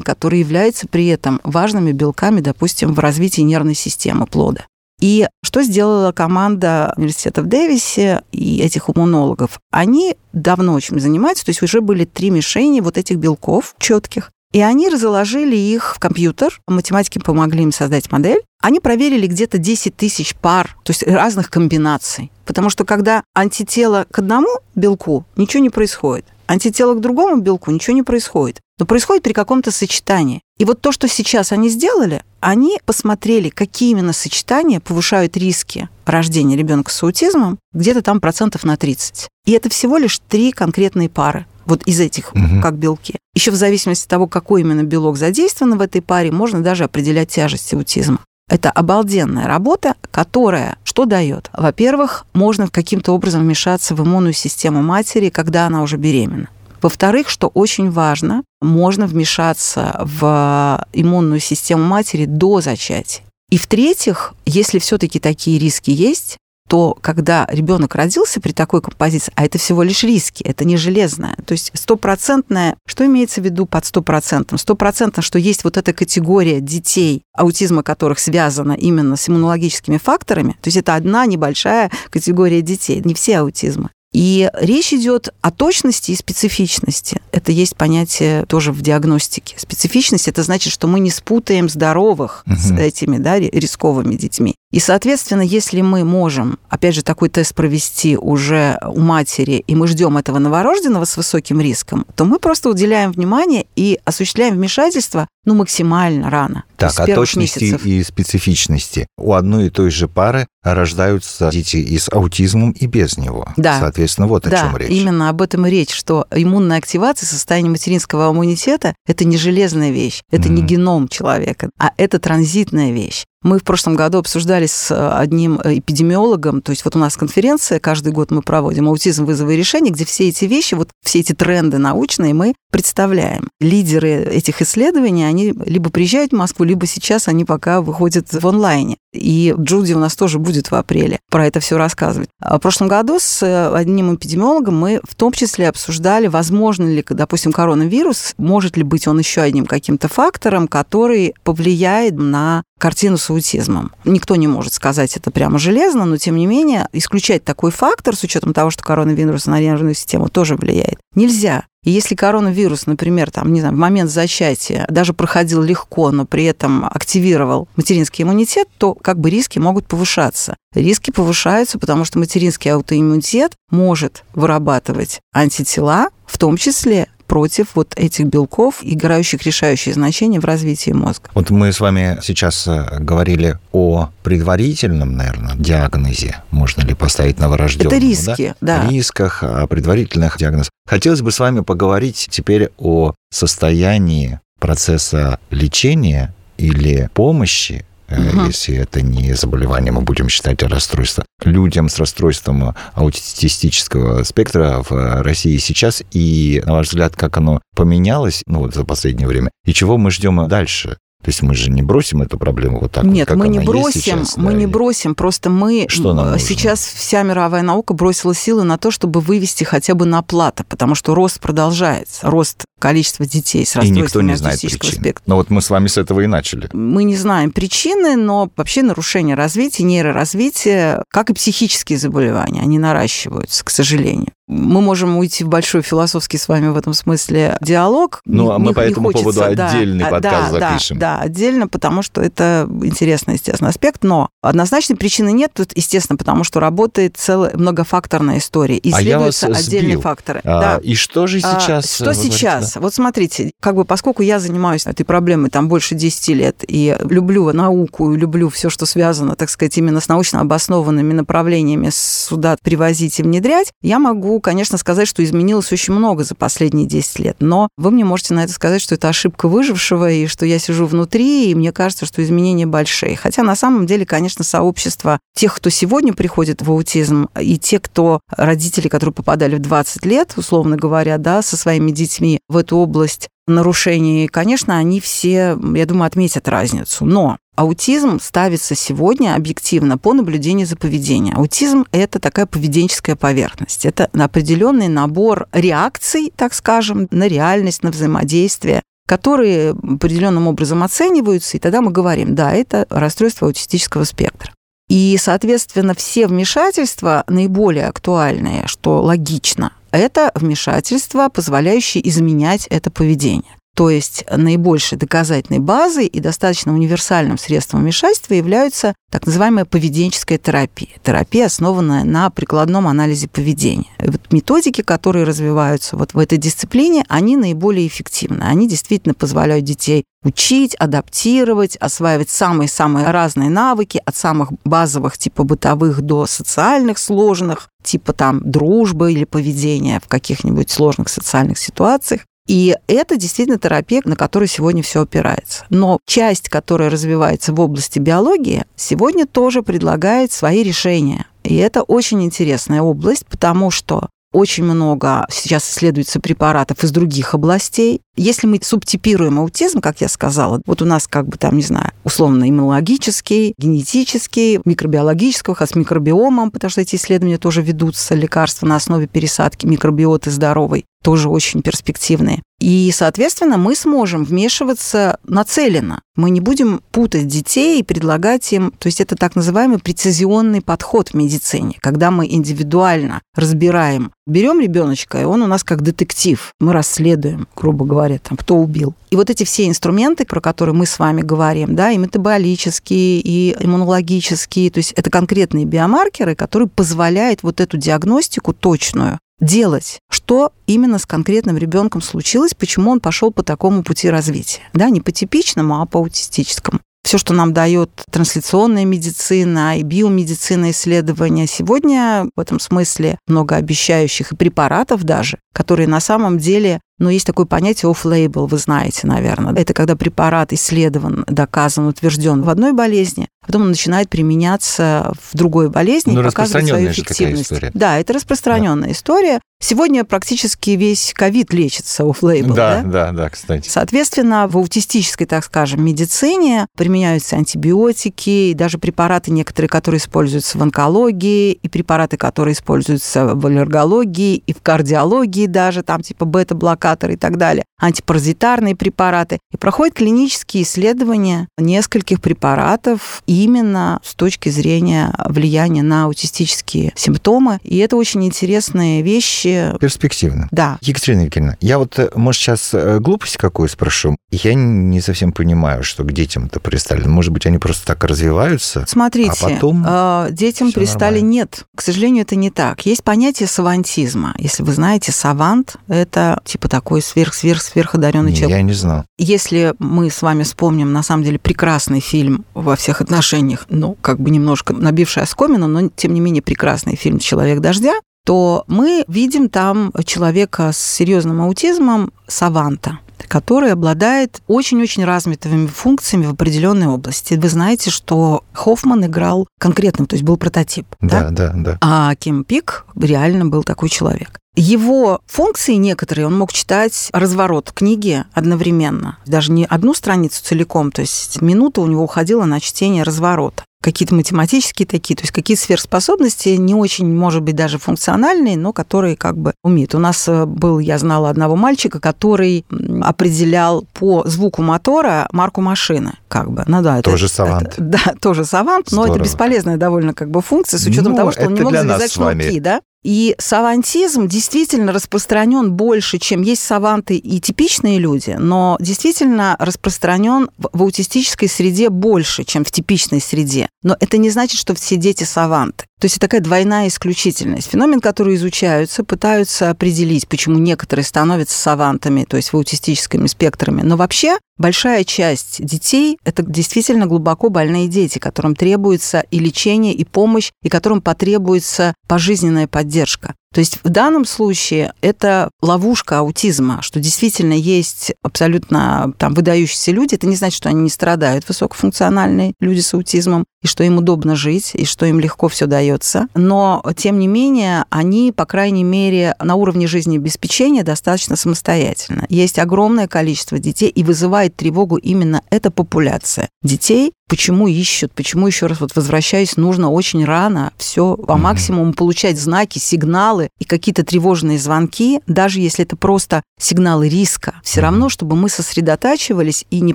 которые 0.00 0.40
являются 0.40 0.86
при 0.88 1.08
этом 1.08 1.40
важными 1.44 1.92
белками, 1.92 2.40
допустим, 2.40 2.94
в 2.94 2.98
развитии 2.98 3.42
нервной 3.42 3.74
системы 3.74 4.26
плода. 4.26 4.66
И 5.00 5.26
что 5.44 5.64
сделала 5.64 6.12
команда 6.12 6.94
университета 6.96 7.42
в 7.42 7.46
Дэвисе 7.46 8.22
и 8.30 8.60
этих 8.60 8.88
иммунологов? 8.88 9.58
Они 9.72 10.16
давно 10.32 10.74
очень 10.74 11.00
занимаются, 11.00 11.44
то 11.44 11.50
есть 11.50 11.60
уже 11.60 11.80
были 11.80 12.04
три 12.04 12.30
мишени 12.30 12.78
вот 12.78 12.96
этих 12.96 13.16
белков 13.16 13.74
четких, 13.78 14.30
и 14.52 14.60
они 14.60 14.88
разложили 14.90 15.56
их 15.56 15.96
в 15.96 15.98
компьютер, 15.98 16.60
математики 16.66 17.18
помогли 17.18 17.62
им 17.62 17.72
создать 17.72 18.12
модель. 18.12 18.42
Они 18.60 18.80
проверили 18.80 19.26
где-то 19.26 19.58
10 19.58 19.96
тысяч 19.96 20.34
пар, 20.34 20.76
то 20.84 20.90
есть 20.90 21.02
разных 21.04 21.50
комбинаций. 21.50 22.30
Потому 22.44 22.68
что 22.68 22.84
когда 22.84 23.22
антитело 23.34 24.06
к 24.10 24.18
одному 24.18 24.48
белку, 24.74 25.24
ничего 25.36 25.62
не 25.62 25.70
происходит. 25.70 26.26
Антитело 26.46 26.94
к 26.94 27.00
другому 27.00 27.40
белку, 27.40 27.70
ничего 27.70 27.94
не 27.94 28.02
происходит. 28.02 28.60
Но 28.78 28.84
происходит 28.84 29.22
при 29.22 29.32
каком-то 29.32 29.70
сочетании. 29.70 30.42
И 30.58 30.64
вот 30.64 30.80
то, 30.80 30.92
что 30.92 31.08
сейчас 31.08 31.50
они 31.52 31.68
сделали, 31.70 32.22
они 32.40 32.78
посмотрели, 32.84 33.48
какие 33.48 33.92
именно 33.92 34.12
сочетания 34.12 34.80
повышают 34.80 35.36
риски 35.36 35.88
рождения 36.04 36.56
ребенка 36.56 36.90
с 36.90 37.02
аутизмом 37.02 37.58
где-то 37.72 38.02
там 38.02 38.20
процентов 38.20 38.64
на 38.64 38.76
30. 38.76 39.28
И 39.46 39.52
это 39.52 39.70
всего 39.70 39.96
лишь 39.96 40.18
три 40.28 40.52
конкретные 40.52 41.08
пары 41.08 41.46
вот 41.66 41.82
из 41.84 42.00
этих, 42.00 42.32
угу. 42.34 42.60
как 42.62 42.76
белки. 42.76 43.14
Еще 43.34 43.50
в 43.50 43.56
зависимости 43.56 44.04
от 44.04 44.10
того, 44.10 44.26
какой 44.26 44.62
именно 44.62 44.82
белок 44.82 45.16
задействован 45.16 45.78
в 45.78 45.80
этой 45.80 46.02
паре, 46.02 46.30
можно 46.30 46.60
даже 46.60 46.84
определять 46.84 47.30
тяжесть 47.30 47.72
аутизма. 47.74 48.18
Это 48.48 48.70
обалденная 48.70 49.46
работа, 49.46 49.94
которая 50.10 50.76
что 50.84 51.06
дает? 51.06 51.50
Во-первых, 51.56 52.26
можно 52.34 52.68
каким-то 52.68 53.12
образом 53.12 53.42
вмешаться 53.42 53.94
в 53.94 54.02
иммунную 54.02 54.34
систему 54.34 54.82
матери, 54.82 55.30
когда 55.30 55.66
она 55.66 55.82
уже 55.82 55.96
беременна. 55.96 56.48
Во-вторых, 56.82 57.28
что 57.28 57.46
очень 57.46 57.90
важно, 57.90 58.42
можно 58.60 59.06
вмешаться 59.06 60.00
в 60.04 60.84
иммунную 60.92 61.40
систему 61.40 61.84
матери 61.84 62.26
до 62.26 62.60
зачатия. 62.60 63.24
И 63.50 63.56
в-третьих, 63.56 64.34
если 64.46 64.78
все-таки 64.78 65.20
такие 65.20 65.58
риски 65.58 65.90
есть, 65.90 66.38
то 66.72 66.96
когда 67.02 67.46
ребенок 67.50 67.94
родился 67.96 68.40
при 68.40 68.52
такой 68.52 68.80
композиции, 68.80 69.30
а 69.36 69.44
это 69.44 69.58
всего 69.58 69.82
лишь 69.82 70.04
риски, 70.04 70.42
это 70.42 70.64
не 70.64 70.78
железное, 70.78 71.36
то 71.44 71.52
есть 71.52 71.70
стопроцентное, 71.74 72.78
что 72.86 73.04
имеется 73.04 73.42
в 73.42 73.44
виду 73.44 73.66
под 73.66 73.84
стопроцентным? 73.84 74.56
Стопроцентно, 74.58 75.22
что 75.22 75.38
есть 75.38 75.64
вот 75.64 75.76
эта 75.76 75.92
категория 75.92 76.62
детей, 76.62 77.24
аутизма 77.36 77.82
которых 77.82 78.18
связана 78.18 78.72
именно 78.72 79.16
с 79.16 79.28
иммунологическими 79.28 79.98
факторами, 79.98 80.52
то 80.62 80.68
есть 80.68 80.78
это 80.78 80.94
одна 80.94 81.26
небольшая 81.26 81.90
категория 82.08 82.62
детей, 82.62 83.02
не 83.04 83.12
все 83.12 83.40
аутизмы. 83.40 83.90
И 84.14 84.50
речь 84.54 84.94
идет 84.94 85.28
о 85.42 85.50
точности 85.50 86.12
и 86.12 86.16
специфичности. 86.16 87.20
Это 87.32 87.52
есть 87.52 87.76
понятие 87.76 88.46
тоже 88.46 88.72
в 88.72 88.80
диагностике. 88.80 89.56
Специфичность 89.58 90.28
это 90.28 90.42
значит, 90.42 90.72
что 90.72 90.86
мы 90.86 91.00
не 91.00 91.10
спутаем 91.10 91.68
здоровых 91.68 92.44
угу. 92.46 92.56
с 92.56 92.70
этими 92.72 93.18
да, 93.18 93.38
рисковыми 93.38 94.14
детьми. 94.14 94.54
И, 94.72 94.80
соответственно, 94.80 95.42
если 95.42 95.82
мы 95.82 96.02
можем, 96.02 96.58
опять 96.68 96.94
же, 96.94 97.02
такой 97.02 97.28
тест 97.28 97.54
провести 97.54 98.16
уже 98.16 98.78
у 98.82 99.00
матери, 99.00 99.62
и 99.66 99.74
мы 99.74 99.86
ждем 99.86 100.16
этого 100.16 100.38
новорожденного 100.38 101.04
с 101.04 101.16
высоким 101.16 101.60
риском, 101.60 102.06
то 102.16 102.24
мы 102.24 102.38
просто 102.38 102.70
уделяем 102.70 103.12
внимание 103.12 103.66
и 103.76 104.00
осуществляем 104.04 104.54
вмешательство 104.54 105.28
ну, 105.44 105.54
максимально 105.54 106.30
рано. 106.30 106.64
Так, 106.76 106.98
о 106.98 107.06
точности 107.06 107.64
месяцев. 107.64 107.84
и 107.84 108.02
специфичности. 108.02 109.06
У 109.18 109.34
одной 109.34 109.66
и 109.66 109.70
той 109.70 109.90
же 109.90 110.08
пары 110.08 110.46
рождаются 110.62 111.50
дети 111.50 111.76
и 111.76 111.98
с 111.98 112.08
аутизмом, 112.10 112.70
и 112.70 112.86
без 112.86 113.18
него. 113.18 113.48
Да. 113.56 113.78
Соответственно, 113.78 114.28
вот 114.28 114.46
о 114.46 114.50
да, 114.50 114.60
чем 114.60 114.76
речь. 114.76 114.90
именно 114.90 115.28
об 115.28 115.42
этом 115.42 115.66
и 115.66 115.70
речь, 115.70 115.92
что 115.92 116.26
иммунная 116.30 116.78
активация, 116.78 117.26
состояние 117.26 117.70
материнского 117.70 118.32
иммунитета– 118.32 118.94
это 119.06 119.24
не 119.24 119.36
железная 119.36 119.90
вещь, 119.90 120.22
это 120.30 120.48
mm. 120.48 120.52
не 120.52 120.62
геном 120.62 121.08
человека, 121.08 121.70
а 121.78 121.90
это 121.96 122.18
транзитная 122.18 122.92
вещь. 122.92 123.24
Мы 123.42 123.58
в 123.58 123.64
прошлом 123.64 123.96
году 123.96 124.18
обсуждали 124.18 124.66
с 124.66 124.90
э, 124.90 124.94
одним 124.94 125.60
э, 125.62 125.78
эпидемиологом, 125.78 126.62
то 126.62 126.70
есть 126.70 126.84
вот 126.84 126.96
у 126.96 126.98
нас 126.98 127.16
конференция, 127.16 127.80
каждый 127.80 128.12
год 128.12 128.30
мы 128.30 128.42
проводим 128.42 128.88
«Аутизм. 128.88 129.24
Вызовы 129.24 129.54
и 129.54 129.56
решения», 129.56 129.90
где 129.90 130.04
все 130.04 130.28
эти 130.28 130.44
вещи, 130.44 130.74
вот 130.74 130.90
все 131.04 131.20
эти 131.20 131.32
тренды 131.32 131.78
научные 131.78 132.34
мы 132.34 132.54
представляем. 132.70 133.48
Лидеры 133.60 134.10
этих 134.10 134.62
исследований, 134.62 135.24
они 135.24 135.54
либо 135.66 135.90
приезжают 135.90 136.32
в 136.32 136.36
Москву, 136.36 136.64
либо 136.64 136.86
сейчас 136.86 137.28
они 137.28 137.44
пока 137.44 137.80
выходят 137.80 138.32
в 138.32 138.46
онлайне. 138.46 138.96
И 139.12 139.54
Джуди 139.58 139.92
у 139.92 139.98
нас 139.98 140.16
тоже 140.16 140.38
будет 140.38 140.70
в 140.70 140.74
апреле 140.74 141.18
про 141.30 141.46
это 141.46 141.60
все 141.60 141.76
рассказывать. 141.76 142.30
А 142.40 142.56
в 142.56 142.60
прошлом 142.60 142.88
году 142.88 143.18
с 143.20 143.42
э, 143.42 143.74
одним 143.74 144.14
эпидемиологом 144.14 144.78
мы 144.78 145.00
в 145.04 145.14
том 145.14 145.32
числе 145.32 145.68
обсуждали, 145.68 146.28
возможно 146.28 146.84
ли, 146.84 147.04
допустим, 147.06 147.52
коронавирус, 147.52 148.34
может 148.38 148.76
ли 148.76 148.82
быть 148.82 149.06
он 149.06 149.18
еще 149.18 149.42
одним 149.42 149.66
каким-то 149.66 150.08
фактором, 150.08 150.66
который 150.66 151.34
повлияет 151.44 152.14
на 152.14 152.62
картину 152.78 153.16
с 153.16 153.30
аутизмом. 153.32 153.92
Никто 154.04 154.36
не 154.36 154.46
может 154.46 154.72
сказать 154.74 155.16
это 155.16 155.30
прямо 155.30 155.58
железно, 155.58 156.04
но 156.04 156.16
тем 156.16 156.36
не 156.36 156.46
менее 156.46 156.88
исключать 156.92 157.44
такой 157.44 157.70
фактор 157.70 158.16
с 158.16 158.22
учетом 158.22 158.54
того, 158.54 158.70
что 158.70 158.84
коронавирус 158.84 159.46
на 159.46 159.60
нервную 159.60 159.94
систему 159.94 160.28
тоже 160.28 160.56
влияет, 160.56 160.98
нельзя. 161.14 161.64
И 161.84 161.90
если 161.90 162.14
коронавирус, 162.14 162.86
например, 162.86 163.32
там, 163.32 163.52
не 163.52 163.60
знаю, 163.60 163.74
в 163.74 163.78
момент 163.78 164.08
зачатия 164.08 164.86
даже 164.88 165.14
проходил 165.14 165.62
легко, 165.62 166.12
но 166.12 166.24
при 166.24 166.44
этом 166.44 166.84
активировал 166.84 167.68
материнский 167.74 168.22
иммунитет, 168.22 168.68
то 168.78 168.94
как 168.94 169.18
бы 169.18 169.30
риски 169.30 169.58
могут 169.58 169.88
повышаться. 169.88 170.56
Риски 170.74 171.10
повышаются, 171.10 171.80
потому 171.80 172.04
что 172.04 172.20
материнский 172.20 172.70
аутоиммунитет 172.70 173.54
может 173.70 174.22
вырабатывать 174.32 175.20
антитела, 175.34 176.10
в 176.24 176.38
том 176.38 176.56
числе 176.56 177.08
против 177.32 177.68
вот 177.76 177.94
этих 177.96 178.26
белков, 178.26 178.80
играющих 178.82 179.42
решающее 179.44 179.94
значение 179.94 180.38
в 180.38 180.44
развитии 180.44 180.90
мозга. 180.90 181.30
Вот 181.32 181.48
мы 181.48 181.72
с 181.72 181.80
вами 181.80 182.18
сейчас 182.22 182.68
э, 182.68 182.98
говорили 183.00 183.58
о 183.72 184.10
предварительном, 184.22 185.16
наверное, 185.16 185.54
диагнозе. 185.54 186.42
Можно 186.50 186.82
ли 186.82 186.92
поставить 186.92 187.38
новорожденного? 187.38 187.94
Это 187.94 188.04
риски, 188.04 188.54
да? 188.60 188.82
да. 188.82 188.90
Рисках, 188.90 189.42
о 189.42 189.66
предварительных 189.66 190.36
диагнозах. 190.36 190.68
Хотелось 190.86 191.22
бы 191.22 191.32
с 191.32 191.40
вами 191.40 191.60
поговорить 191.60 192.28
теперь 192.30 192.68
о 192.76 193.14
состоянии 193.30 194.38
процесса 194.60 195.38
лечения 195.48 196.34
или 196.58 197.08
помощи 197.14 197.86
угу. 198.18 198.46
если 198.46 198.76
это 198.76 199.02
не 199.02 199.34
заболевание, 199.34 199.92
мы 199.92 200.02
будем 200.02 200.28
считать 200.28 200.62
расстройство. 200.62 201.24
Людям 201.44 201.88
с 201.88 201.98
расстройством 201.98 202.74
аутистического 202.94 204.22
спектра 204.22 204.82
в 204.88 205.22
России 205.22 205.56
сейчас, 205.58 206.02
и, 206.12 206.62
на 206.64 206.72
ваш 206.72 206.88
взгляд, 206.88 207.16
как 207.16 207.36
оно 207.36 207.60
поменялось 207.74 208.42
ну, 208.46 208.60
вот 208.60 208.74
за 208.74 208.84
последнее 208.84 209.26
время, 209.26 209.50
и 209.64 209.72
чего 209.72 209.98
мы 209.98 210.10
ждем 210.10 210.48
дальше? 210.48 210.98
То 211.22 211.28
есть 211.28 211.40
мы 211.40 211.54
же 211.54 211.70
не 211.70 211.82
бросим 211.82 212.22
эту 212.22 212.36
проблему 212.36 212.80
вот 212.80 212.92
так 212.92 213.04
Нет, 213.04 213.30
вот, 213.30 213.38
мы 213.38 213.48
не 213.48 213.60
бросим, 213.60 214.00
сейчас, 214.00 214.36
мы 214.36 214.52
да, 214.52 214.58
не 214.58 214.66
бросим, 214.66 215.14
просто 215.14 215.50
мы 215.50 215.86
что 215.88 216.14
нам 216.14 216.36
сейчас 216.38 216.80
вся 216.80 217.22
мировая 217.22 217.62
наука 217.62 217.94
бросила 217.94 218.34
силы 218.34 218.64
на 218.64 218.76
то, 218.76 218.90
чтобы 218.90 219.20
вывести 219.20 219.62
хотя 219.62 219.94
бы 219.94 220.04
на 220.04 220.22
плата, 220.22 220.64
потому 220.68 220.96
что 220.96 221.14
рост 221.14 221.38
продолжается, 221.40 222.28
рост 222.28 222.64
количества 222.80 223.24
детей 223.24 223.64
с 223.64 223.76
расстройством 223.76 223.96
и 223.96 224.02
никто 224.02 224.22
не 224.22 224.34
знает 224.34 224.60
причин. 224.60 225.00
спектра. 225.00 225.22
Но 225.26 225.36
вот 225.36 225.50
мы 225.50 225.62
с 225.62 225.70
вами 225.70 225.86
с 225.86 225.96
этого 225.96 226.20
и 226.20 226.26
начали. 226.26 226.68
Мы 226.72 227.04
не 227.04 227.16
знаем 227.16 227.52
причины, 227.52 228.16
но 228.16 228.50
вообще 228.56 228.82
нарушение 228.82 229.36
развития, 229.36 229.84
нейроразвития, 229.84 231.04
как 231.08 231.30
и 231.30 231.34
психические 231.34 231.98
заболевания, 231.98 232.60
они 232.60 232.80
наращиваются, 232.80 233.64
к 233.64 233.70
сожалению. 233.70 234.32
Мы 234.48 234.80
можем 234.80 235.16
уйти 235.16 235.44
в 235.44 235.48
большой 235.48 235.82
философский 235.82 236.36
с 236.36 236.48
вами 236.48 236.68
в 236.68 236.76
этом 236.76 236.94
смысле 236.94 237.56
диалог. 237.60 238.20
Ну, 238.24 238.50
а 238.50 238.58
мы 238.58 238.68
не, 238.68 238.74
по 238.74 238.80
этому 238.80 239.08
хочется, 239.08 239.24
поводу 239.24 239.56
да, 239.56 239.68
отдельный 239.68 240.04
да, 240.04 240.10
подкаст 240.10 240.52
да, 240.52 240.70
запишем. 240.70 240.98
Да, 240.98 241.16
да, 241.16 241.22
отдельно, 241.22 241.68
потому 241.68 242.02
что 242.02 242.20
это 242.20 242.68
интересный, 242.82 243.34
естественно, 243.34 243.70
аспект. 243.70 244.02
Но 244.02 244.30
однозначной 244.42 244.96
причины 244.96 245.32
нет 245.32 245.52
тут, 245.54 245.72
естественно, 245.76 246.16
потому 246.16 246.44
что 246.44 246.60
работает 246.60 247.16
целая 247.16 247.56
многофакторная 247.56 248.38
история. 248.38 248.78
Исследуются 248.82 249.46
а 249.46 249.48
я 249.50 249.54
вас 249.54 249.66
отдельные 249.66 249.92
сбил. 249.92 250.00
факторы. 250.02 250.40
А, 250.44 250.60
да. 250.60 250.80
И 250.82 250.94
что 250.94 251.26
же 251.26 251.40
сейчас? 251.40 251.84
А, 252.00 252.04
что 252.04 252.14
сейчас? 252.14 252.74
Да? 252.74 252.80
Вот 252.80 252.94
смотрите, 252.94 253.52
как 253.60 253.76
бы 253.76 253.84
поскольку 253.84 254.22
я 254.22 254.40
занимаюсь 254.40 254.86
этой 254.86 255.04
проблемой 255.04 255.50
там 255.50 255.68
больше 255.68 255.94
10 255.94 256.28
лет 256.28 256.64
и 256.66 256.96
люблю 257.08 257.52
науку, 257.52 258.12
и 258.12 258.16
люблю 258.16 258.48
все, 258.48 258.70
что 258.70 258.86
связано, 258.86 259.36
так 259.36 259.50
сказать, 259.50 259.76
именно 259.78 260.00
с 260.00 260.08
научно 260.08 260.40
обоснованными 260.40 261.12
направлениями 261.12 261.90
сюда 261.90 262.56
привозить 262.62 263.20
и 263.20 263.22
внедрять, 263.22 263.72
я 263.82 263.98
могу 263.98 264.31
могу, 264.32 264.40
конечно, 264.40 264.78
сказать, 264.78 265.06
что 265.06 265.22
изменилось 265.22 265.70
очень 265.72 265.92
много 265.92 266.24
за 266.24 266.34
последние 266.34 266.86
10 266.86 267.18
лет, 267.18 267.36
но 267.40 267.68
вы 267.76 267.90
мне 267.90 268.02
можете 268.02 268.32
на 268.32 268.44
это 268.44 268.52
сказать, 268.54 268.80
что 268.80 268.94
это 268.94 269.10
ошибка 269.10 269.46
выжившего, 269.46 270.10
и 270.10 270.26
что 270.26 270.46
я 270.46 270.58
сижу 270.58 270.86
внутри, 270.86 271.50
и 271.50 271.54
мне 271.54 271.70
кажется, 271.70 272.06
что 272.06 272.22
изменения 272.22 272.64
большие. 272.64 273.14
Хотя 273.14 273.42
на 273.42 273.54
самом 273.54 273.84
деле, 273.84 274.06
конечно, 274.06 274.42
сообщество 274.42 275.18
тех, 275.36 275.54
кто 275.54 275.68
сегодня 275.68 276.14
приходит 276.14 276.62
в 276.62 276.70
аутизм, 276.70 277.28
и 277.38 277.58
те, 277.58 277.78
кто 277.78 278.20
родители, 278.34 278.88
которые 278.88 279.12
попадали 279.12 279.56
в 279.56 279.60
20 279.60 280.06
лет, 280.06 280.32
условно 280.36 280.76
говоря, 280.76 281.18
да, 281.18 281.42
со 281.42 281.58
своими 281.58 281.90
детьми 281.90 282.40
в 282.48 282.56
эту 282.56 282.78
область 282.78 283.28
нарушений, 283.46 284.28
конечно, 284.28 284.78
они 284.78 285.00
все, 285.00 285.58
я 285.74 285.86
думаю, 285.86 286.06
отметят 286.06 286.48
разницу. 286.48 287.04
Но 287.04 287.36
Аутизм 287.54 288.18
ставится 288.18 288.74
сегодня 288.74 289.34
объективно 289.34 289.98
по 289.98 290.14
наблюдению 290.14 290.66
за 290.66 290.76
поведением. 290.76 291.36
Аутизм– 291.36 291.84
это 291.92 292.18
такая 292.18 292.46
поведенческая 292.46 293.14
поверхность. 293.14 293.84
Это 293.84 294.08
определенный 294.14 294.88
набор 294.88 295.46
реакций, 295.52 296.32
так 296.34 296.54
скажем, 296.54 297.08
на 297.10 297.28
реальность, 297.28 297.82
на 297.82 297.90
взаимодействие, 297.90 298.82
которые 299.06 299.70
определенным 299.70 300.48
образом 300.48 300.82
оцениваются, 300.82 301.58
и 301.58 301.60
тогда 301.60 301.82
мы 301.82 301.90
говорим, 301.90 302.34
да, 302.34 302.52
это 302.52 302.86
расстройство 302.88 303.48
аутистического 303.48 304.04
спектра. 304.04 304.52
И, 304.88 305.16
соответственно, 305.20 305.94
все 305.94 306.26
вмешательства 306.26 307.24
наиболее 307.26 307.86
актуальные, 307.86 308.66
что 308.66 309.02
логично, 309.02 309.72
это 309.90 310.32
вмешательства, 310.34 311.28
позволяющие 311.28 312.06
изменять 312.08 312.66
это 312.68 312.90
поведение. 312.90 313.56
То 313.74 313.88
есть 313.88 314.24
наибольшей 314.30 314.98
доказательной 314.98 315.58
базой 315.58 316.06
и 316.06 316.20
достаточно 316.20 316.74
универсальным 316.74 317.38
средством 317.38 317.80
вмешательства 317.80 318.34
являются 318.34 318.94
так 319.10 319.24
называемая 319.26 319.64
поведенческая 319.64 320.38
терапия. 320.38 320.90
Терапия, 321.02 321.46
основанная 321.46 322.04
на 322.04 322.28
прикладном 322.28 322.86
анализе 322.86 323.28
поведения. 323.28 323.88
И 323.98 324.10
вот 324.10 324.30
методики, 324.30 324.82
которые 324.82 325.24
развиваются 325.24 325.96
вот 325.96 326.12
в 326.12 326.18
этой 326.18 326.36
дисциплине, 326.36 327.04
они 327.08 327.36
наиболее 327.36 327.86
эффективны. 327.86 328.42
Они 328.42 328.68
действительно 328.68 329.14
позволяют 329.14 329.64
детей 329.64 330.04
учить, 330.22 330.74
адаптировать, 330.74 331.76
осваивать 331.76 332.30
самые-самые 332.30 333.10
разные 333.10 333.50
навыки, 333.50 334.00
от 334.04 334.16
самых 334.16 334.50
базовых 334.64 335.18
типа 335.18 335.44
бытовых 335.44 336.02
до 336.02 336.26
социальных 336.26 336.98
сложных, 336.98 337.70
типа 337.82 338.12
там 338.12 338.40
дружбы 338.48 339.12
или 339.12 339.24
поведения 339.24 340.00
в 340.00 340.08
каких-нибудь 340.08 340.70
сложных 340.70 341.08
социальных 341.08 341.58
ситуациях. 341.58 342.22
И 342.46 342.76
это 342.86 343.16
действительно 343.16 343.58
терапия, 343.58 344.02
на 344.04 344.16
которую 344.16 344.48
сегодня 344.48 344.82
все 344.82 345.02
опирается. 345.02 345.64
Но 345.70 345.98
часть, 346.06 346.48
которая 346.48 346.90
развивается 346.90 347.52
в 347.52 347.60
области 347.60 347.98
биологии, 347.98 348.64
сегодня 348.74 349.26
тоже 349.26 349.62
предлагает 349.62 350.32
свои 350.32 350.62
решения. 350.62 351.26
И 351.44 351.56
это 351.56 351.82
очень 351.82 352.22
интересная 352.22 352.82
область, 352.82 353.26
потому 353.26 353.70
что 353.70 354.08
очень 354.32 354.64
много 354.64 355.26
сейчас 355.30 355.70
исследуется 355.70 356.20
препаратов 356.20 356.82
из 356.84 356.90
других 356.90 357.34
областей. 357.34 358.00
Если 358.16 358.46
мы 358.46 358.60
субтипируем 358.62 359.38
аутизм, 359.38 359.80
как 359.80 360.00
я 360.00 360.08
сказала, 360.08 360.60
вот 360.66 360.82
у 360.82 360.84
нас 360.84 361.06
как 361.06 361.28
бы 361.28 361.36
там, 361.36 361.56
не 361.56 361.62
знаю, 361.62 361.92
условно 362.04 362.48
иммунологический, 362.48 363.54
генетический, 363.58 364.60
микробиологического, 364.64 365.56
а 365.58 365.66
с 365.66 365.74
микробиомом, 365.74 366.50
потому 366.50 366.70
что 366.70 366.80
эти 366.80 366.96
исследования 366.96 367.38
тоже 367.38 367.62
ведутся, 367.62 368.14
лекарства 368.14 368.66
на 368.66 368.76
основе 368.76 369.06
пересадки 369.06 369.66
микробиоты 369.66 370.30
здоровой 370.30 370.84
тоже 371.02 371.28
очень 371.28 371.62
перспективные. 371.62 372.42
И, 372.62 372.92
соответственно, 372.94 373.58
мы 373.58 373.74
сможем 373.74 374.22
вмешиваться 374.22 375.18
нацеленно. 375.24 376.00
Мы 376.14 376.30
не 376.30 376.38
будем 376.38 376.80
путать 376.92 377.26
детей 377.26 377.80
и 377.80 377.82
предлагать 377.82 378.52
им, 378.52 378.72
то 378.78 378.86
есть 378.86 379.00
это 379.00 379.16
так 379.16 379.34
называемый 379.34 379.80
прецизионный 379.80 380.60
подход 380.60 381.08
в 381.08 381.14
медицине, 381.14 381.74
когда 381.80 382.12
мы 382.12 382.24
индивидуально 382.30 383.20
разбираем, 383.34 384.12
берем 384.28 384.60
ребеночка, 384.60 385.20
и 385.20 385.24
он 385.24 385.42
у 385.42 385.48
нас 385.48 385.64
как 385.64 385.82
детектив, 385.82 386.52
мы 386.60 386.72
расследуем, 386.72 387.48
грубо 387.56 387.84
говоря, 387.84 388.20
там, 388.20 388.36
кто 388.36 388.54
убил. 388.54 388.94
И 389.10 389.16
вот 389.16 389.28
эти 389.28 389.42
все 389.42 389.66
инструменты, 389.66 390.24
про 390.24 390.40
которые 390.40 390.76
мы 390.76 390.86
с 390.86 391.00
вами 391.00 391.22
говорим, 391.22 391.74
да, 391.74 391.90
и 391.90 391.98
метаболические, 391.98 393.20
и 393.20 393.56
иммунологические, 393.58 394.70
то 394.70 394.78
есть 394.78 394.92
это 394.92 395.10
конкретные 395.10 395.64
биомаркеры, 395.64 396.36
которые 396.36 396.68
позволяют 396.68 397.42
вот 397.42 397.60
эту 397.60 397.76
диагностику 397.76 398.52
точную 398.52 399.18
делать, 399.42 399.98
что 400.08 400.52
именно 400.66 400.98
с 400.98 401.04
конкретным 401.04 401.58
ребенком 401.58 402.00
случилось, 402.00 402.54
почему 402.54 402.90
он 402.90 403.00
пошел 403.00 403.30
по 403.30 403.42
такому 403.42 403.82
пути 403.82 404.08
развития. 404.08 404.60
Да, 404.72 404.88
не 404.88 405.02
по 405.02 405.12
типичному, 405.12 405.82
а 405.82 405.86
по 405.86 405.98
аутистическому. 405.98 406.80
Все, 407.02 407.18
что 407.18 407.34
нам 407.34 407.52
дает 407.52 407.90
трансляционная 408.10 408.84
медицина 408.84 409.78
и 409.78 409.82
биомедицина 409.82 410.70
исследования, 410.70 411.46
сегодня 411.46 412.26
в 412.34 412.40
этом 412.40 412.60
смысле 412.60 413.18
многообещающих 413.26 414.32
и 414.32 414.36
препаратов 414.36 415.02
даже, 415.02 415.38
которые 415.52 415.88
на 415.88 416.00
самом 416.00 416.38
деле 416.38 416.80
но 417.02 417.10
есть 417.10 417.26
такое 417.26 417.46
понятие 417.46 417.90
off-label, 417.90 418.46
вы 418.46 418.58
знаете, 418.58 419.08
наверное. 419.08 419.52
Это 419.54 419.74
когда 419.74 419.96
препарат 419.96 420.52
исследован, 420.52 421.24
доказан, 421.26 421.88
утвержден 421.88 422.42
в 422.42 422.48
одной 422.48 422.72
болезни, 422.72 423.26
а 423.42 423.46
потом 423.46 423.62
он 423.62 423.70
начинает 423.70 424.08
применяться 424.08 425.12
в 425.20 425.36
другой 425.36 425.68
болезни 425.68 426.12
ну, 426.12 426.20
и 426.20 426.24
показывать 426.24 426.68
свою 426.68 426.92
эффективность. 426.92 427.52
Да, 427.74 427.98
это 427.98 428.12
распространенная 428.12 428.86
да. 428.86 428.92
история. 428.92 429.40
Сегодня 429.62 430.04
практически 430.04 430.70
весь 430.70 431.12
ковид 431.14 431.52
лечится 431.52 432.02
off-label. 432.02 432.52
Да, 432.52 432.82
да, 432.82 432.90
да, 432.90 433.12
да, 433.12 433.30
кстати. 433.30 433.68
Соответственно, 433.68 434.48
в 434.48 434.56
аутистической, 434.56 435.24
так 435.26 435.44
скажем, 435.44 435.84
медицине 435.84 436.66
применяются 436.76 437.36
антибиотики, 437.36 438.50
и 438.50 438.54
даже 438.54 438.78
препараты 438.78 439.30
некоторые, 439.30 439.68
которые 439.68 440.00
используются 440.00 440.58
в 440.58 440.62
онкологии, 440.62 441.52
и 441.52 441.68
препараты, 441.68 442.16
которые 442.16 442.54
используются 442.54 443.36
в 443.36 443.46
аллергологии, 443.46 444.42
и 444.44 444.52
в 444.52 444.60
кардиологии 444.60 445.46
даже, 445.46 445.84
там 445.84 446.02
типа 446.02 446.24
бета-блокаторы 446.24 447.14
и 447.14 447.16
так 447.16 447.36
далее, 447.38 447.64
антипаразитарные 447.78 448.74
препараты. 448.74 449.38
И 449.52 449.56
проходят 449.56 449.94
клинические 449.94 450.64
исследования 450.64 451.46
нескольких 451.56 452.20
препаратов 452.20 453.22
именно 453.26 454.00
с 454.02 454.14
точки 454.14 454.48
зрения 454.48 455.14
влияния 455.28 455.82
на 455.82 456.04
аутистические 456.04 456.92
симптомы. 456.96 457.60
И 457.62 457.78
это 457.78 457.96
очень 457.96 458.24
интересные 458.24 459.02
вещи, 459.02 459.51
Перспективно. 459.80 460.48
Да. 460.50 460.78
Екатерина 460.80 461.22
Евгеньевна, 461.22 461.56
я 461.60 461.78
вот, 461.78 461.98
э, 461.98 462.10
может, 462.14 462.40
сейчас 462.40 462.70
э, 462.72 462.98
глупость 463.00 463.36
какую 463.36 463.68
спрошу. 463.68 464.16
Я 464.30 464.54
не 464.54 465.00
совсем 465.00 465.32
понимаю, 465.32 465.82
что 465.82 466.04
к 466.04 466.12
детям-то 466.12 466.60
пристали. 466.60 467.06
Может 467.06 467.32
быть, 467.32 467.46
они 467.46 467.58
просто 467.58 467.86
так 467.86 468.04
развиваются? 468.04 468.84
Смотрите, 468.88 469.32
а 469.40 469.48
потом 469.48 469.84
э, 469.86 470.28
детям 470.30 470.72
пристали 470.72 471.16
нормально. 471.16 471.32
нет. 471.32 471.64
К 471.76 471.82
сожалению, 471.82 472.22
это 472.22 472.36
не 472.36 472.50
так. 472.50 472.86
Есть 472.86 473.04
понятие 473.04 473.46
савантизма. 473.46 474.34
Если 474.38 474.62
вы 474.62 474.72
знаете, 474.72 475.12
савант– 475.12 475.76
это 475.88 476.40
типа 476.44 476.68
такой 476.68 477.02
сверх-сверх-сверходаренный 477.02 478.32
человек. 478.32 478.56
Я 478.56 478.62
не 478.62 478.72
знал. 478.72 479.04
Если 479.18 479.74
мы 479.78 480.10
с 480.10 480.22
вами 480.22 480.42
вспомним, 480.42 480.92
на 480.92 481.02
самом 481.02 481.24
деле, 481.24 481.38
прекрасный 481.38 482.00
фильм 482.00 482.44
во 482.54 482.76
всех 482.76 483.00
отношениях, 483.00 483.66
ну, 483.68 483.96
как 484.00 484.20
бы 484.20 484.30
немножко 484.30 484.72
набивший 484.72 485.22
оскомину, 485.22 485.66
но, 485.66 485.88
тем 485.88 486.14
не 486.14 486.20
менее, 486.20 486.42
прекрасный 486.42 486.96
фильм 486.96 487.18
«Человек 487.18 487.60
дождя», 487.60 487.92
то 488.24 488.64
мы 488.66 489.04
видим 489.08 489.48
там 489.48 489.92
человека 490.04 490.72
с 490.72 490.78
серьезным 490.78 491.40
аутизмом, 491.40 492.12
саванта 492.26 492.98
который 493.28 493.72
обладает 493.72 494.42
очень-очень 494.46 495.04
развитыми 495.04 495.66
функциями 495.66 496.26
в 496.26 496.32
определенной 496.32 496.88
области. 496.88 497.32
Вы 497.32 497.48
знаете, 497.48 497.90
что 497.90 498.44
Хоффман 498.52 499.06
играл 499.06 499.46
конкретным, 499.58 500.06
то 500.06 500.16
есть 500.16 500.24
был 500.24 500.36
прототип. 500.36 500.86
Да, 501.00 501.30
да, 501.30 501.50
да. 501.50 501.52
да. 501.54 501.78
А 501.80 502.14
Ким 502.16 502.44
Пик 502.44 502.84
реально 503.00 503.46
был 503.46 503.64
такой 503.64 503.88
человек. 503.88 504.41
Его 504.54 505.20
функции 505.26 505.74
некоторые, 505.74 506.26
он 506.26 506.36
мог 506.36 506.52
читать 506.52 507.08
разворот 507.12 507.72
книги 507.72 508.24
одновременно, 508.34 509.18
даже 509.24 509.50
не 509.50 509.64
одну 509.64 509.94
страницу 509.94 510.44
целиком, 510.44 510.92
то 510.92 511.00
есть 511.00 511.40
минута 511.40 511.80
у 511.80 511.86
него 511.86 512.04
уходила 512.04 512.44
на 512.44 512.60
чтение 512.60 513.02
разворота 513.02 513.64
какие-то 513.82 514.14
математические 514.14 514.86
такие, 514.86 515.16
то 515.16 515.22
есть 515.22 515.32
какие 515.32 515.56
сверхспособности, 515.56 516.50
не 516.50 516.74
очень, 516.74 517.12
может 517.12 517.42
быть, 517.42 517.56
даже 517.56 517.78
функциональные, 517.78 518.56
но 518.56 518.72
которые 518.72 519.16
как 519.16 519.36
бы 519.36 519.54
умеют. 519.62 519.94
У 519.94 519.98
нас 519.98 520.26
э, 520.28 520.46
был, 520.46 520.78
я 520.78 520.98
знала 520.98 521.28
одного 521.28 521.56
мальчика, 521.56 522.00
который 522.00 522.64
определял 523.02 523.84
по 523.92 524.22
звуку 524.24 524.62
мотора 524.62 525.28
марку 525.32 525.60
машины, 525.60 526.12
как 526.28 526.50
бы. 526.50 526.62
Ну 526.66 526.80
да, 526.80 527.00
это, 527.00 527.10
тоже 527.10 527.28
савант. 527.28 527.74
Это, 527.74 527.82
да, 527.82 528.14
тоже 528.20 528.44
савант, 528.44 528.88
Здорово. 528.88 529.08
но 529.08 529.14
это 529.14 529.24
бесполезная 529.24 529.76
довольно 529.76 530.14
как 530.14 530.30
бы 530.30 530.40
функция 530.40 530.78
с 530.78 530.86
учетом 530.86 531.12
ну, 531.12 531.18
того, 531.18 531.32
что 531.32 531.46
он 531.46 531.54
не 531.54 531.62
мог 531.62 531.72
завязать 531.72 532.12
шнурки, 532.12 532.60
да? 532.60 532.80
И 533.02 533.34
савантизм 533.38 534.28
действительно 534.28 534.92
распространен 534.92 535.72
больше, 535.72 536.18
чем 536.18 536.42
есть 536.42 536.62
саванты 536.62 537.16
и 537.16 537.40
типичные 537.40 537.98
люди, 537.98 538.36
но 538.38 538.76
действительно 538.80 539.56
распространен 539.58 540.50
в 540.56 540.82
аутистической 540.82 541.48
среде 541.48 541.88
больше, 541.90 542.44
чем 542.44 542.64
в 542.64 542.70
типичной 542.70 543.20
среде. 543.20 543.68
Но 543.82 543.96
это 543.98 544.18
не 544.18 544.30
значит, 544.30 544.60
что 544.60 544.74
все 544.74 544.96
дети 544.96 545.24
саванты. 545.24 545.84
То 546.02 546.06
есть 546.06 546.16
это 546.16 546.26
такая 546.26 546.40
двойная 546.40 546.88
исключительность. 546.88 547.70
Феномен, 547.70 548.00
который 548.00 548.34
изучаются, 548.34 549.04
пытаются 549.04 549.70
определить, 549.70 550.26
почему 550.26 550.58
некоторые 550.58 551.04
становятся 551.04 551.56
савантами, 551.56 552.24
то 552.24 552.36
есть 552.36 552.52
в 552.52 552.56
аутистическими 552.56 553.28
спектрами. 553.28 553.82
Но 553.82 553.96
вообще 553.96 554.36
большая 554.58 555.04
часть 555.04 555.64
детей– 555.64 556.18
это 556.24 556.42
действительно 556.42 557.06
глубоко 557.06 557.50
больные 557.50 557.86
дети, 557.86 558.18
которым 558.18 558.56
требуется 558.56 559.20
и 559.30 559.38
лечение, 559.38 559.94
и 559.94 560.04
помощь, 560.04 560.50
и 560.64 560.68
которым 560.68 561.02
потребуется 561.02 561.94
пожизненная 562.08 562.66
поддержка. 562.66 563.36
То 563.52 563.60
есть 563.60 563.78
в 563.84 563.88
данном 563.88 564.24
случае 564.24 564.94
это 565.00 565.50
ловушка 565.60 566.18
аутизма, 566.20 566.80
что 566.82 567.00
действительно 567.00 567.52
есть 567.52 568.12
абсолютно 568.22 569.12
там 569.18 569.34
выдающиеся 569.34 569.92
люди. 569.92 570.14
Это 570.14 570.26
не 570.26 570.36
значит, 570.36 570.56
что 570.56 570.68
они 570.68 570.82
не 570.82 570.90
страдают, 570.90 571.46
высокофункциональные 571.48 572.54
люди 572.60 572.80
с 572.80 572.94
аутизмом, 572.94 573.44
и 573.62 573.66
что 573.66 573.84
им 573.84 573.98
удобно 573.98 574.34
жить, 574.34 574.72
и 574.74 574.84
что 574.84 575.06
им 575.06 575.20
легко 575.20 575.48
все 575.48 575.66
дается. 575.66 576.26
Но, 576.34 576.82
тем 576.96 577.18
не 577.18 577.28
менее, 577.28 577.84
они, 577.90 578.32
по 578.32 578.44
крайней 578.44 578.84
мере, 578.84 579.36
на 579.38 579.54
уровне 579.54 579.86
жизнеобеспечения 579.86 580.82
достаточно 580.82 581.36
самостоятельно. 581.36 582.26
Есть 582.28 582.58
огромное 582.58 583.06
количество 583.06 583.58
детей, 583.58 583.88
и 583.88 584.02
вызывает 584.02 584.56
тревогу 584.56 584.96
именно 584.96 585.42
эта 585.50 585.70
популяция 585.70 586.48
детей, 586.62 587.12
почему 587.28 587.66
ищут, 587.66 588.12
почему 588.12 588.46
еще 588.46 588.66
раз 588.66 588.80
вот 588.80 588.94
возвращаясь, 588.94 589.56
нужно 589.56 589.90
очень 589.90 590.24
рано 590.24 590.72
все 590.76 591.16
по 591.16 591.38
максимуму 591.38 591.94
получать 591.94 592.38
знаки, 592.38 592.78
сигналы 592.78 593.48
и 593.58 593.64
какие-то 593.64 594.04
тревожные 594.04 594.58
звонки, 594.58 595.20
даже 595.26 595.60
если 595.60 595.84
это 595.84 595.96
просто 595.96 596.42
сигналы 596.60 597.08
риска, 597.08 597.54
все 597.64 597.80
равно, 597.80 598.10
чтобы 598.10 598.36
мы 598.36 598.48
сосредотачивались 598.48 599.64
и 599.70 599.80
не 599.80 599.94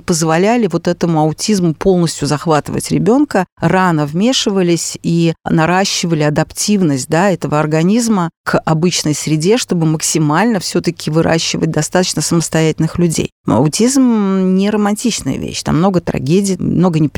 позволяли 0.00 0.66
вот 0.66 0.88
этому 0.88 1.20
аутизму 1.20 1.74
полностью 1.74 2.26
захватывать 2.26 2.90
ребенка, 2.90 3.46
рано 3.60 4.04
вмешивались 4.06 4.98
и 5.02 5.34
наращивали 5.48 6.24
адаптивность 6.24 7.08
да, 7.08 7.30
этого 7.30 7.60
организма 7.60 8.30
к 8.44 8.58
обычной 8.58 9.14
среде, 9.14 9.58
чтобы 9.58 9.86
максимально 9.86 10.58
все-таки 10.58 11.10
выращивать 11.10 11.70
достаточно 11.70 12.20
самостоятельных 12.20 12.98
людей. 12.98 13.30
Аутизм 13.46 14.56
не 14.56 14.70
романтичная 14.70 15.38
вещь, 15.38 15.62
там 15.62 15.78
много 15.78 16.00
трагедий, 16.00 16.56
много 16.58 16.98
неприятностей. 16.98 17.17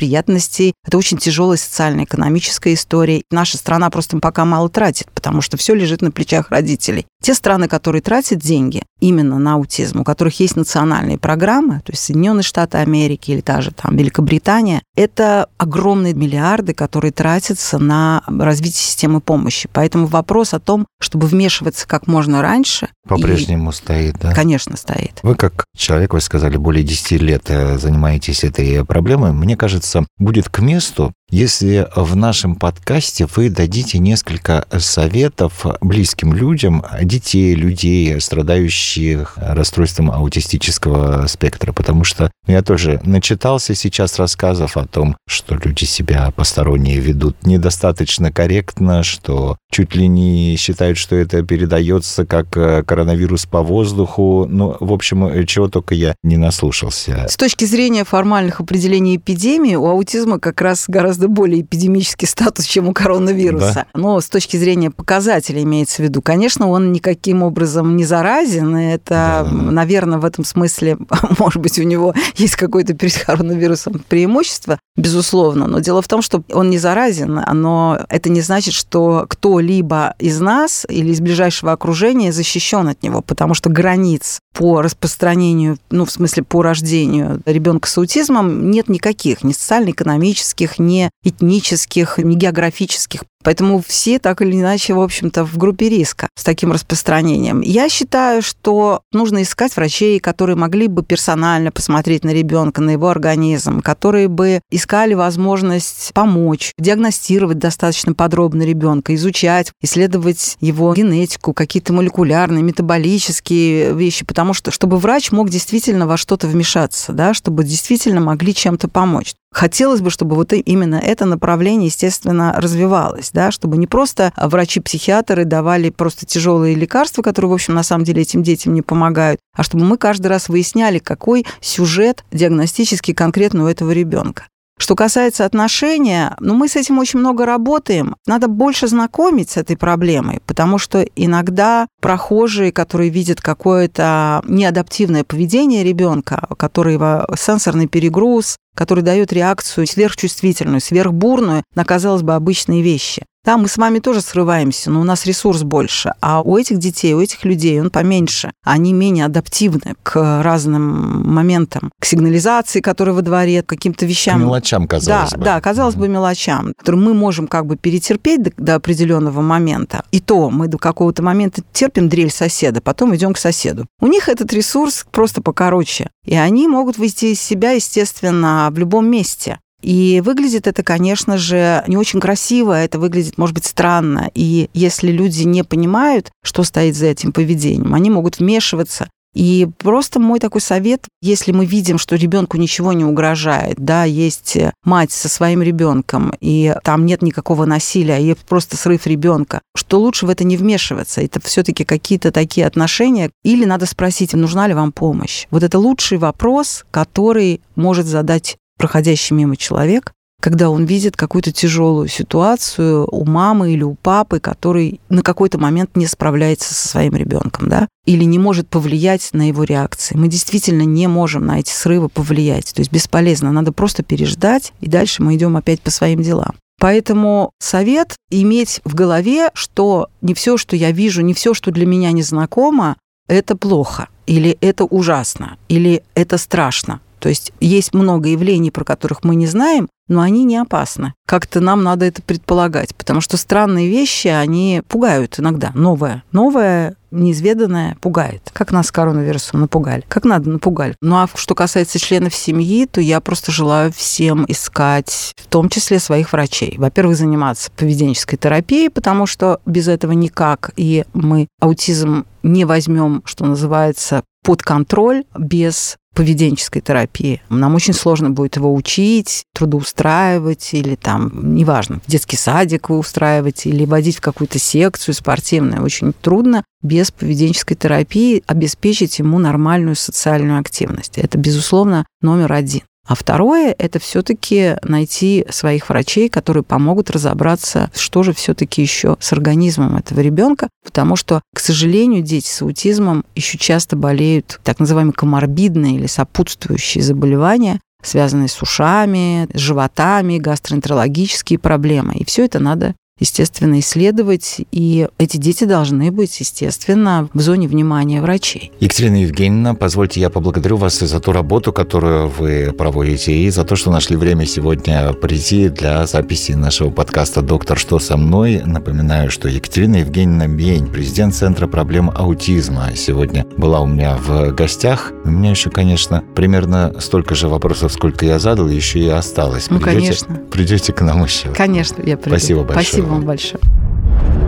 Это 0.85 0.97
очень 0.97 1.17
тяжелая 1.17 1.57
социально-экономическая 1.57 2.73
история. 2.73 3.23
Наша 3.31 3.57
страна 3.57 3.89
просто 3.89 4.17
пока 4.19 4.45
мало 4.45 4.69
тратит, 4.69 5.11
потому 5.11 5.41
что 5.41 5.57
все 5.57 5.73
лежит 5.73 6.01
на 6.01 6.11
плечах 6.11 6.49
родителей. 6.51 7.05
Те 7.21 7.35
страны, 7.35 7.67
которые 7.67 8.01
тратят 8.01 8.39
деньги 8.39 8.83
именно 8.99 9.37
на 9.39 9.53
аутизм, 9.55 10.01
у 10.01 10.03
которых 10.03 10.39
есть 10.39 10.55
национальные 10.55 11.17
программы, 11.17 11.81
то 11.85 11.91
есть 11.91 12.03
Соединенные 12.03 12.43
Штаты 12.43 12.79
Америки 12.79 13.31
или 13.31 13.41
та 13.41 13.61
же 13.61 13.71
там 13.71 13.95
Великобритания, 13.95 14.81
это 14.95 15.47
огромные 15.57 16.13
миллиарды, 16.13 16.73
которые 16.73 17.11
тратятся 17.11 17.79
на 17.79 18.23
развитие 18.27 18.81
системы 18.81 19.21
помощи. 19.21 19.69
Поэтому 19.71 20.07
вопрос 20.07 20.53
о 20.53 20.59
том, 20.59 20.87
чтобы 20.99 21.27
вмешиваться 21.27 21.87
как 21.87 22.07
можно 22.07 22.41
раньше... 22.41 22.89
По-прежнему 23.07 23.71
и... 23.71 23.73
стоит, 23.73 24.17
да? 24.19 24.33
Конечно, 24.33 24.77
стоит. 24.77 25.19
Вы 25.23 25.35
как 25.35 25.65
человек, 25.75 26.13
вы 26.13 26.21
сказали, 26.21 26.57
более 26.57 26.83
10 26.83 27.21
лет 27.21 27.43
э, 27.47 27.77
занимаетесь 27.77 28.43
этой 28.43 28.85
проблемой. 28.85 29.31
Мне 29.31 29.57
кажется, 29.57 30.05
будет 30.17 30.49
к 30.49 30.59
месту 30.59 31.11
если 31.31 31.87
в 31.95 32.17
нашем 32.17 32.55
подкасте 32.55 33.25
вы 33.37 33.49
дадите 33.49 33.99
несколько 33.99 34.65
советов 34.77 35.65
близким 35.79 36.33
людям, 36.33 36.83
детей, 37.11 37.53
людей, 37.53 38.19
страдающих 38.21 39.33
расстройством 39.37 40.09
аутистического 40.09 41.27
спектра, 41.27 41.73
потому 41.73 42.03
что 42.03 42.31
я 42.47 42.61
тоже 42.61 43.01
начитался 43.03 43.75
сейчас 43.75 44.17
рассказов 44.17 44.77
о 44.77 44.85
том, 44.85 45.15
что 45.27 45.55
люди 45.55 45.83
себя 45.83 46.31
посторонние 46.35 46.99
ведут 46.99 47.45
недостаточно 47.45 48.31
корректно, 48.31 49.03
что 49.03 49.57
чуть 49.71 49.95
ли 49.95 50.07
не 50.07 50.55
считают, 50.57 50.97
что 50.97 51.15
это 51.15 51.43
передается 51.43 52.25
как 52.25 52.55
э, 52.57 52.83
коронавирус 52.83 53.45
по 53.45 53.61
воздуху. 53.61 54.45
Ну, 54.49 54.75
в 54.79 54.93
общем, 54.93 55.45
чего 55.45 55.67
только 55.67 55.95
я 55.95 56.15
не 56.23 56.37
наслушался. 56.37 57.27
С 57.29 57.37
точки 57.37 57.65
зрения 57.65 58.03
формальных 58.03 58.59
определений 58.61 59.17
эпидемии, 59.17 59.75
у 59.75 59.87
аутизма 59.87 60.39
как 60.39 60.61
раз 60.61 60.85
гораздо 60.87 61.27
более 61.27 61.61
эпидемический 61.61 62.27
статус, 62.27 62.65
чем 62.65 62.87
у 62.87 62.93
коронавируса. 62.93 63.85
Да. 63.93 63.99
Но 63.99 64.19
с 64.19 64.27
точки 64.29 64.57
зрения 64.57 64.91
показателей 64.91 65.63
имеется 65.63 65.97
в 65.97 66.05
виду, 66.05 66.21
конечно, 66.21 66.67
он 66.67 66.91
никаким 67.01 67.41
образом 67.41 67.97
не 67.97 68.05
заразен. 68.05 68.77
И 68.77 68.85
это, 68.85 69.09
да. 69.09 69.51
наверное, 69.51 70.19
в 70.19 70.25
этом 70.25 70.45
смысле, 70.45 70.97
может 71.39 71.61
быть, 71.61 71.79
у 71.79 71.83
него 71.83 72.13
есть 72.35 72.55
какое-то 72.55 72.93
перед 72.93 73.17
коронавирусом 73.17 74.03
преимущество, 74.07 74.79
безусловно. 74.95 75.67
Но 75.67 75.79
дело 75.79 76.01
в 76.01 76.07
том, 76.07 76.21
что 76.21 76.43
он 76.53 76.69
не 76.69 76.77
заразен, 76.77 77.41
но 77.53 77.99
это 78.07 78.29
не 78.29 78.41
значит, 78.41 78.73
что 78.73 79.25
кто-либо 79.27 80.13
из 80.19 80.39
нас 80.39 80.85
или 80.87 81.11
из 81.11 81.21
ближайшего 81.21 81.71
окружения 81.71 82.31
защищен 82.31 82.87
от 82.87 83.01
него, 83.01 83.21
потому 83.21 83.55
что 83.55 83.69
границ 83.69 84.39
по 84.53 84.81
распространению, 84.81 85.77
ну, 85.89 86.05
в 86.05 86.11
смысле, 86.11 86.43
по 86.43 86.61
рождению 86.61 87.41
ребенка 87.45 87.87
с 87.87 87.97
аутизмом 87.97 88.69
нет 88.69 88.89
никаких, 88.89 89.43
ни 89.43 89.53
социально-экономических, 89.53 90.77
ни 90.77 91.09
этнических, 91.23 92.19
ни 92.19 92.35
географических. 92.35 93.23
Поэтому 93.43 93.81
все 93.85 94.19
так 94.19 94.41
или 94.41 94.59
иначе, 94.59 94.93
в 94.93 95.01
общем-то, 95.01 95.45
в 95.45 95.57
группе 95.57 95.89
риска 95.89 96.29
с 96.35 96.43
таким 96.43 96.71
распространением. 96.71 97.61
Я 97.61 97.89
считаю, 97.89 98.41
что 98.41 99.01
нужно 99.11 99.41
искать 99.41 99.75
врачей, 99.75 100.19
которые 100.19 100.55
могли 100.55 100.87
бы 100.87 101.03
персонально 101.03 101.71
посмотреть 101.71 102.23
на 102.23 102.31
ребенка, 102.31 102.81
на 102.81 102.91
его 102.91 103.09
организм, 103.09 103.81
которые 103.81 104.27
бы 104.27 104.61
искали 104.69 105.13
возможность 105.13 106.11
помочь, 106.13 106.73
диагностировать 106.77 107.57
достаточно 107.57 108.13
подробно 108.13 108.63
ребенка, 108.63 109.15
изучать, 109.15 109.71
исследовать 109.81 110.57
его 110.59 110.93
генетику, 110.93 111.53
какие-то 111.53 111.93
молекулярные, 111.93 112.63
метаболические 112.63 113.93
вещи, 113.93 114.25
потому 114.25 114.53
что 114.53 114.71
чтобы 114.71 114.97
врач 114.97 115.31
мог 115.31 115.49
действительно 115.49 116.07
во 116.07 116.17
что-то 116.17 116.47
вмешаться, 116.47 117.13
да, 117.13 117.33
чтобы 117.33 117.63
действительно 117.63 118.21
могли 118.21 118.53
чем-то 118.53 118.87
помочь. 118.87 119.33
Хотелось 119.53 119.99
бы, 119.99 120.09
чтобы 120.09 120.35
вот 120.35 120.53
именно 120.53 120.95
это 120.95 121.25
направление, 121.25 121.87
естественно, 121.87 122.53
развивалось, 122.57 123.31
да, 123.33 123.51
чтобы 123.51 123.77
не 123.77 123.85
просто 123.85 124.31
врачи-психиатры 124.37 125.43
давали 125.43 125.89
просто 125.89 126.25
тяжелые 126.25 126.75
лекарства, 126.75 127.21
которые, 127.21 127.51
в 127.51 127.53
общем, 127.53 127.73
на 127.73 127.83
самом 127.83 128.05
деле 128.05 128.21
этим 128.21 128.43
детям 128.43 128.73
не 128.73 128.81
помогают, 128.81 129.39
а 129.55 129.63
чтобы 129.63 129.83
мы 129.83 129.97
каждый 129.97 130.27
раз 130.27 130.47
выясняли, 130.47 130.99
какой 130.99 131.45
сюжет 131.59 132.23
диагностический 132.31 133.13
конкретно 133.13 133.65
у 133.65 133.67
этого 133.67 133.91
ребенка. 133.91 134.47
Что 134.81 134.95
касается 134.95 135.45
отношения, 135.45 136.35
ну, 136.39 136.55
мы 136.55 136.67
с 136.67 136.75
этим 136.75 136.97
очень 136.97 137.19
много 137.19 137.45
работаем. 137.45 138.15
Надо 138.25 138.47
больше 138.47 138.87
знакомить 138.87 139.51
с 139.51 139.57
этой 139.57 139.77
проблемой, 139.77 140.39
потому 140.47 140.79
что 140.79 141.05
иногда 141.15 141.85
прохожие, 142.01 142.71
которые 142.71 143.09
видят 143.09 143.39
какое-то 143.39 144.41
неадаптивное 144.47 145.23
поведение 145.23 145.83
ребенка, 145.83 146.47
который 146.57 146.97
сенсорный 147.37 147.87
перегруз, 147.87 148.57
который 148.75 149.03
дает 149.03 149.31
реакцию 149.31 149.87
сверхчувствительную, 149.87 150.81
сверхбурную 150.81 151.63
на, 151.75 151.85
казалось 151.85 152.23
бы, 152.23 152.35
обычные 152.35 152.81
вещи. 152.81 153.23
Да, 153.43 153.57
мы 153.57 153.67
с 153.67 153.77
вами 153.77 153.97
тоже 153.97 154.21
срываемся, 154.21 154.91
но 154.91 155.01
у 155.01 155.03
нас 155.03 155.25
ресурс 155.25 155.63
больше. 155.63 156.13
А 156.21 156.43
у 156.43 156.57
этих 156.57 156.77
детей, 156.77 157.15
у 157.15 157.21
этих 157.21 157.43
людей 157.43 157.81
он 157.81 157.89
поменьше. 157.89 158.51
Они 158.63 158.93
менее 158.93 159.25
адаптивны 159.25 159.95
к 160.03 160.43
разным 160.43 161.27
моментам, 161.27 161.91
к 161.99 162.05
сигнализации, 162.05 162.81
которая 162.81 163.15
во 163.15 163.23
дворе, 163.23 163.63
к 163.63 163.65
каким-то 163.65 164.05
вещам. 164.05 164.39
К 164.39 164.43
мелочам, 164.43 164.87
казалось 164.87 165.31
да, 165.31 165.37
бы. 165.37 165.43
Да, 165.43 165.59
казалось 165.59 165.95
бы, 165.95 166.07
мелочам, 166.07 166.73
которые 166.77 167.01
мы 167.01 167.15
можем 167.15 167.47
как 167.47 167.65
бы 167.65 167.77
перетерпеть 167.77 168.43
до, 168.43 168.51
до 168.57 168.75
определенного 168.75 169.41
момента. 169.41 170.03
И 170.11 170.19
то 170.19 170.51
мы 170.51 170.67
до 170.67 170.77
какого-то 170.77 171.23
момента 171.23 171.63
терпим 171.73 171.90
дрель 171.99 172.31
соседа, 172.31 172.81
потом 172.81 173.15
идем 173.15 173.33
к 173.33 173.37
соседу. 173.37 173.87
У 173.99 174.07
них 174.07 174.29
этот 174.29 174.51
ресурс 174.53 175.05
просто 175.11 175.41
покороче. 175.41 176.09
И 176.25 176.35
они 176.35 176.67
могут 176.67 176.97
выйти 176.97 177.25
из 177.25 177.41
себя, 177.41 177.71
естественно, 177.71 178.69
в 178.71 178.77
любом 178.77 179.09
месте. 179.09 179.59
И 179.81 180.21
выглядит 180.23 180.67
это, 180.67 180.83
конечно 180.83 181.37
же, 181.37 181.83
не 181.87 181.97
очень 181.97 182.19
красиво, 182.19 182.73
это 182.73 182.99
выглядит, 182.99 183.37
может 183.37 183.55
быть, 183.55 183.65
странно. 183.65 184.29
И 184.35 184.69
если 184.73 185.11
люди 185.11 185.43
не 185.43 185.63
понимают, 185.63 186.31
что 186.43 186.63
стоит 186.63 186.95
за 186.95 187.07
этим 187.07 187.31
поведением, 187.31 187.93
они 187.95 188.09
могут 188.09 188.39
вмешиваться. 188.39 189.09
И 189.33 189.67
просто 189.77 190.19
мой 190.19 190.39
такой 190.39 190.61
совет, 190.61 191.05
если 191.21 191.51
мы 191.51 191.65
видим, 191.65 191.97
что 191.97 192.15
ребенку 192.15 192.57
ничего 192.57 192.93
не 192.93 193.05
угрожает, 193.05 193.75
да, 193.77 194.03
есть 194.03 194.57
мать 194.83 195.11
со 195.11 195.29
своим 195.29 195.61
ребенком, 195.61 196.33
и 196.41 196.75
там 196.83 197.05
нет 197.05 197.21
никакого 197.21 197.65
насилия, 197.65 198.19
и 198.19 198.35
просто 198.47 198.77
срыв 198.77 199.07
ребенка, 199.07 199.61
что 199.75 199.99
лучше 199.99 200.25
в 200.25 200.29
это 200.29 200.43
не 200.43 200.57
вмешиваться. 200.57 201.21
Это 201.21 201.39
все-таки 201.41 201.85
какие-то 201.85 202.31
такие 202.31 202.67
отношения. 202.67 203.31
Или 203.43 203.65
надо 203.65 203.85
спросить, 203.85 204.33
нужна 204.33 204.67
ли 204.67 204.73
вам 204.73 204.91
помощь. 204.91 205.47
Вот 205.51 205.63
это 205.63 205.79
лучший 205.79 206.17
вопрос, 206.17 206.85
который 206.91 207.61
может 207.75 208.05
задать 208.05 208.57
проходящий 208.77 209.35
мимо 209.35 209.55
человек, 209.55 210.13
когда 210.41 210.69
он 210.69 210.85
видит 210.85 211.15
какую-то 211.15 211.51
тяжелую 211.51 212.07
ситуацию 212.07 213.07
у 213.09 213.25
мамы 213.25 213.71
или 213.71 213.83
у 213.83 213.93
папы, 213.93 214.39
который 214.39 214.99
на 215.07 215.21
какой-то 215.21 215.59
момент 215.59 215.95
не 215.95 216.07
справляется 216.07 216.73
со 216.73 216.87
своим 216.87 217.15
ребенком, 217.15 217.69
да, 217.69 217.87
или 218.05 218.23
не 218.23 218.39
может 218.39 218.67
повлиять 218.67 219.29
на 219.33 219.47
его 219.47 219.63
реакции. 219.63 220.17
Мы 220.17 220.27
действительно 220.27 220.81
не 220.81 221.07
можем 221.07 221.45
на 221.45 221.59
эти 221.59 221.71
срывы 221.71 222.09
повлиять. 222.09 222.73
То 222.73 222.81
есть 222.81 222.91
бесполезно, 222.91 223.51
надо 223.51 223.71
просто 223.71 224.03
переждать, 224.03 224.73
и 224.81 224.87
дальше 224.87 225.21
мы 225.21 225.35
идем 225.35 225.55
опять 225.55 225.81
по 225.81 225.91
своим 225.91 226.21
делам. 226.21 226.55
Поэтому 226.79 227.51
совет 227.59 228.15
иметь 228.31 228.81
в 228.83 228.95
голове, 228.95 229.51
что 229.53 230.09
не 230.21 230.33
все, 230.33 230.57
что 230.57 230.75
я 230.75 230.91
вижу, 230.91 231.21
не 231.21 231.35
все, 231.35 231.53
что 231.53 231.69
для 231.69 231.85
меня 231.85 232.11
незнакомо, 232.11 232.97
это 233.27 233.55
плохо, 233.55 234.09
или 234.25 234.57
это 234.61 234.85
ужасно, 234.85 235.57
или 235.69 236.01
это 236.15 236.39
страшно. 236.39 236.99
То 237.19 237.29
есть 237.29 237.53
есть 237.59 237.93
много 237.93 238.29
явлений, 238.29 238.71
про 238.71 238.83
которых 238.83 239.23
мы 239.23 239.35
не 239.35 239.45
знаем, 239.45 239.87
но 240.11 240.21
они 240.21 240.43
не 240.43 240.57
опасны. 240.57 241.13
Как-то 241.25 241.61
нам 241.61 241.83
надо 241.83 242.05
это 242.05 242.21
предполагать, 242.21 242.93
потому 242.95 243.21
что 243.21 243.37
странные 243.37 243.89
вещи, 243.89 244.27
они 244.27 244.83
пугают 244.87 245.39
иногда. 245.39 245.71
Новое. 245.73 246.23
Новое 246.33 246.97
неизведанное 247.11 247.97
пугает. 248.01 248.49
Как 248.53 248.71
нас 248.71 248.91
коронавирусом 248.91 249.61
напугали. 249.61 250.03
Как 250.07 250.25
надо 250.25 250.49
напугали. 250.49 250.95
Ну 251.01 251.15
а 251.15 251.29
что 251.33 251.55
касается 251.55 251.97
членов 251.99 252.35
семьи, 252.35 252.85
то 252.85 252.99
я 252.99 253.21
просто 253.21 253.51
желаю 253.51 253.91
всем 253.93 254.45
искать, 254.47 255.33
в 255.37 255.47
том 255.47 255.69
числе 255.69 255.99
своих 255.99 256.33
врачей. 256.33 256.75
Во-первых, 256.77 257.15
заниматься 257.15 257.71
поведенческой 257.71 258.37
терапией, 258.37 258.89
потому 258.89 259.25
что 259.25 259.59
без 259.65 259.87
этого 259.87 260.11
никак. 260.11 260.71
И 260.75 261.05
мы 261.13 261.47
аутизм 261.61 262.25
не 262.43 262.65
возьмем, 262.65 263.21
что 263.25 263.45
называется, 263.45 264.23
под 264.43 264.63
контроль 264.63 265.23
без 265.37 265.97
поведенческой 266.13 266.81
терапии. 266.81 267.41
Нам 267.49 267.75
очень 267.75 267.93
сложно 267.93 268.29
будет 268.29 268.57
его 268.57 268.73
учить, 268.73 269.45
трудоустраивать 269.53 270.73
или 270.73 270.95
там, 270.95 271.55
неважно, 271.55 272.01
в 272.05 272.09
детский 272.09 272.37
садик 272.37 272.89
устраивать 272.89 273.65
или 273.65 273.85
водить 273.85 274.17
в 274.17 274.21
какую-то 274.21 274.59
секцию 274.59 275.15
спортивную. 275.15 275.83
Очень 275.83 276.13
трудно 276.13 276.63
без 276.81 277.11
поведенческой 277.11 277.77
терапии 277.77 278.43
обеспечить 278.45 279.19
ему 279.19 279.39
нормальную 279.39 279.95
социальную 279.95 280.59
активность. 280.59 281.17
Это, 281.17 281.37
безусловно, 281.37 282.05
номер 282.21 282.51
один. 282.51 282.81
А 283.07 283.15
второе– 283.15 283.75
это 283.77 283.99
все-таки 283.99 284.75
найти 284.83 285.45
своих 285.49 285.89
врачей, 285.89 286.29
которые 286.29 286.63
помогут 286.63 287.09
разобраться, 287.09 287.89
что 287.95 288.23
же 288.23 288.33
все-таки 288.33 288.81
еще 288.81 289.17
с 289.19 289.33
организмом 289.33 289.97
этого 289.97 290.19
ребенка, 290.19 290.69
потому 290.83 291.15
что, 291.15 291.41
к 291.53 291.59
сожалению, 291.59 292.21
дети 292.21 292.47
с 292.47 292.61
аутизмом 292.61 293.25
еще 293.35 293.57
часто 293.57 293.95
болеют 293.95 294.59
так 294.63 294.79
называемые 294.79 295.13
коморбидные 295.13 295.95
или 295.95 296.05
сопутствующие 296.05 297.03
заболевания, 297.03 297.79
связанные 298.03 298.47
с 298.47 298.61
ушами, 298.61 299.47
с 299.53 299.59
животами, 299.59 300.37
гастроэнтерологические 300.37 301.59
проблемы. 301.59 302.15
И 302.15 302.25
все 302.25 302.45
это 302.45 302.59
надо 302.59 302.95
естественно, 303.21 303.79
исследовать, 303.79 304.57
и 304.71 305.07
эти 305.17 305.37
дети 305.37 305.63
должны 305.63 306.11
быть, 306.11 306.37
естественно, 306.39 307.29
в 307.33 307.39
зоне 307.39 307.67
внимания 307.67 308.19
врачей. 308.19 308.71
Екатерина 308.79 309.21
Евгеньевна, 309.21 309.75
позвольте, 309.75 310.19
я 310.19 310.29
поблагодарю 310.29 310.75
вас 310.77 310.99
за 310.99 311.19
ту 311.19 311.31
работу, 311.31 311.71
которую 311.71 312.27
вы 312.27 312.73
проводите, 312.77 313.33
и 313.33 313.49
за 313.51 313.63
то, 313.63 313.75
что 313.75 313.91
нашли 313.91 314.15
время 314.17 314.45
сегодня 314.45 315.13
прийти 315.13 315.69
для 315.69 316.05
записи 316.07 316.53
нашего 316.53 316.89
подкаста 316.89 317.41
«Доктор, 317.41 317.77
что 317.77 317.99
со 317.99 318.17
мной?». 318.17 318.63
Напоминаю, 318.65 319.29
что 319.29 319.47
Екатерина 319.47 319.97
Евгеньевна 319.97 320.47
Мень, 320.47 320.87
президент 320.87 321.35
Центра 321.35 321.67
проблем 321.67 322.11
аутизма, 322.13 322.89
сегодня 322.95 323.45
была 323.55 323.81
у 323.81 323.85
меня 323.85 324.17
в 324.17 324.51
гостях. 324.51 325.13
У 325.23 325.29
меня 325.29 325.51
еще, 325.51 325.69
конечно, 325.69 326.23
примерно 326.35 326.95
столько 326.99 327.35
же 327.35 327.47
вопросов, 327.47 327.93
сколько 327.93 328.25
я 328.25 328.39
задал, 328.39 328.67
еще 328.67 328.97
и 328.97 329.07
осталось. 329.09 329.69
Ну, 329.69 329.79
придете, 329.79 330.01
конечно. 330.01 330.35
Придете 330.51 330.93
к 330.93 331.01
нам 331.01 331.23
еще. 331.23 331.49
Конечно, 331.49 332.01
я 332.01 332.17
приду. 332.17 332.35
Спасибо 332.35 332.63
большое. 332.63 332.85
Спасибо 332.85 333.10
вам 333.11 333.25
большое. 333.25 333.61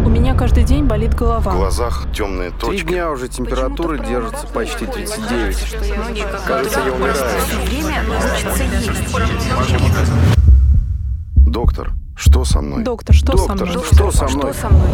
У 0.05 0.09
меня 0.09 0.35
каждый 0.35 0.63
день 0.63 0.85
болит 0.85 1.13
голова. 1.15 1.51
В 1.51 1.55
глазах 1.57 2.05
темные 2.13 2.51
точки. 2.51 2.83
Три 2.83 2.93
дня 2.93 3.11
уже 3.11 3.27
температура 3.27 3.97
держится 3.97 4.47
почти 4.47 4.85
39. 4.85 5.77
Кажется, 6.45 6.79
я 6.85 6.93
умираю. 6.93 7.15
Доктор, 11.37 11.91
что 12.15 12.43
со 12.45 12.61
мной? 12.61 12.83
Доктор, 12.83 13.15
что 13.15 13.31
Доктор, 13.33 13.57
со 13.57 13.65
мной? 13.65 13.83
что 13.85 14.11
со 14.11 14.27
мной? 14.27 14.53
Что 14.53 14.61
со 14.61 14.69
мной? 14.69 14.87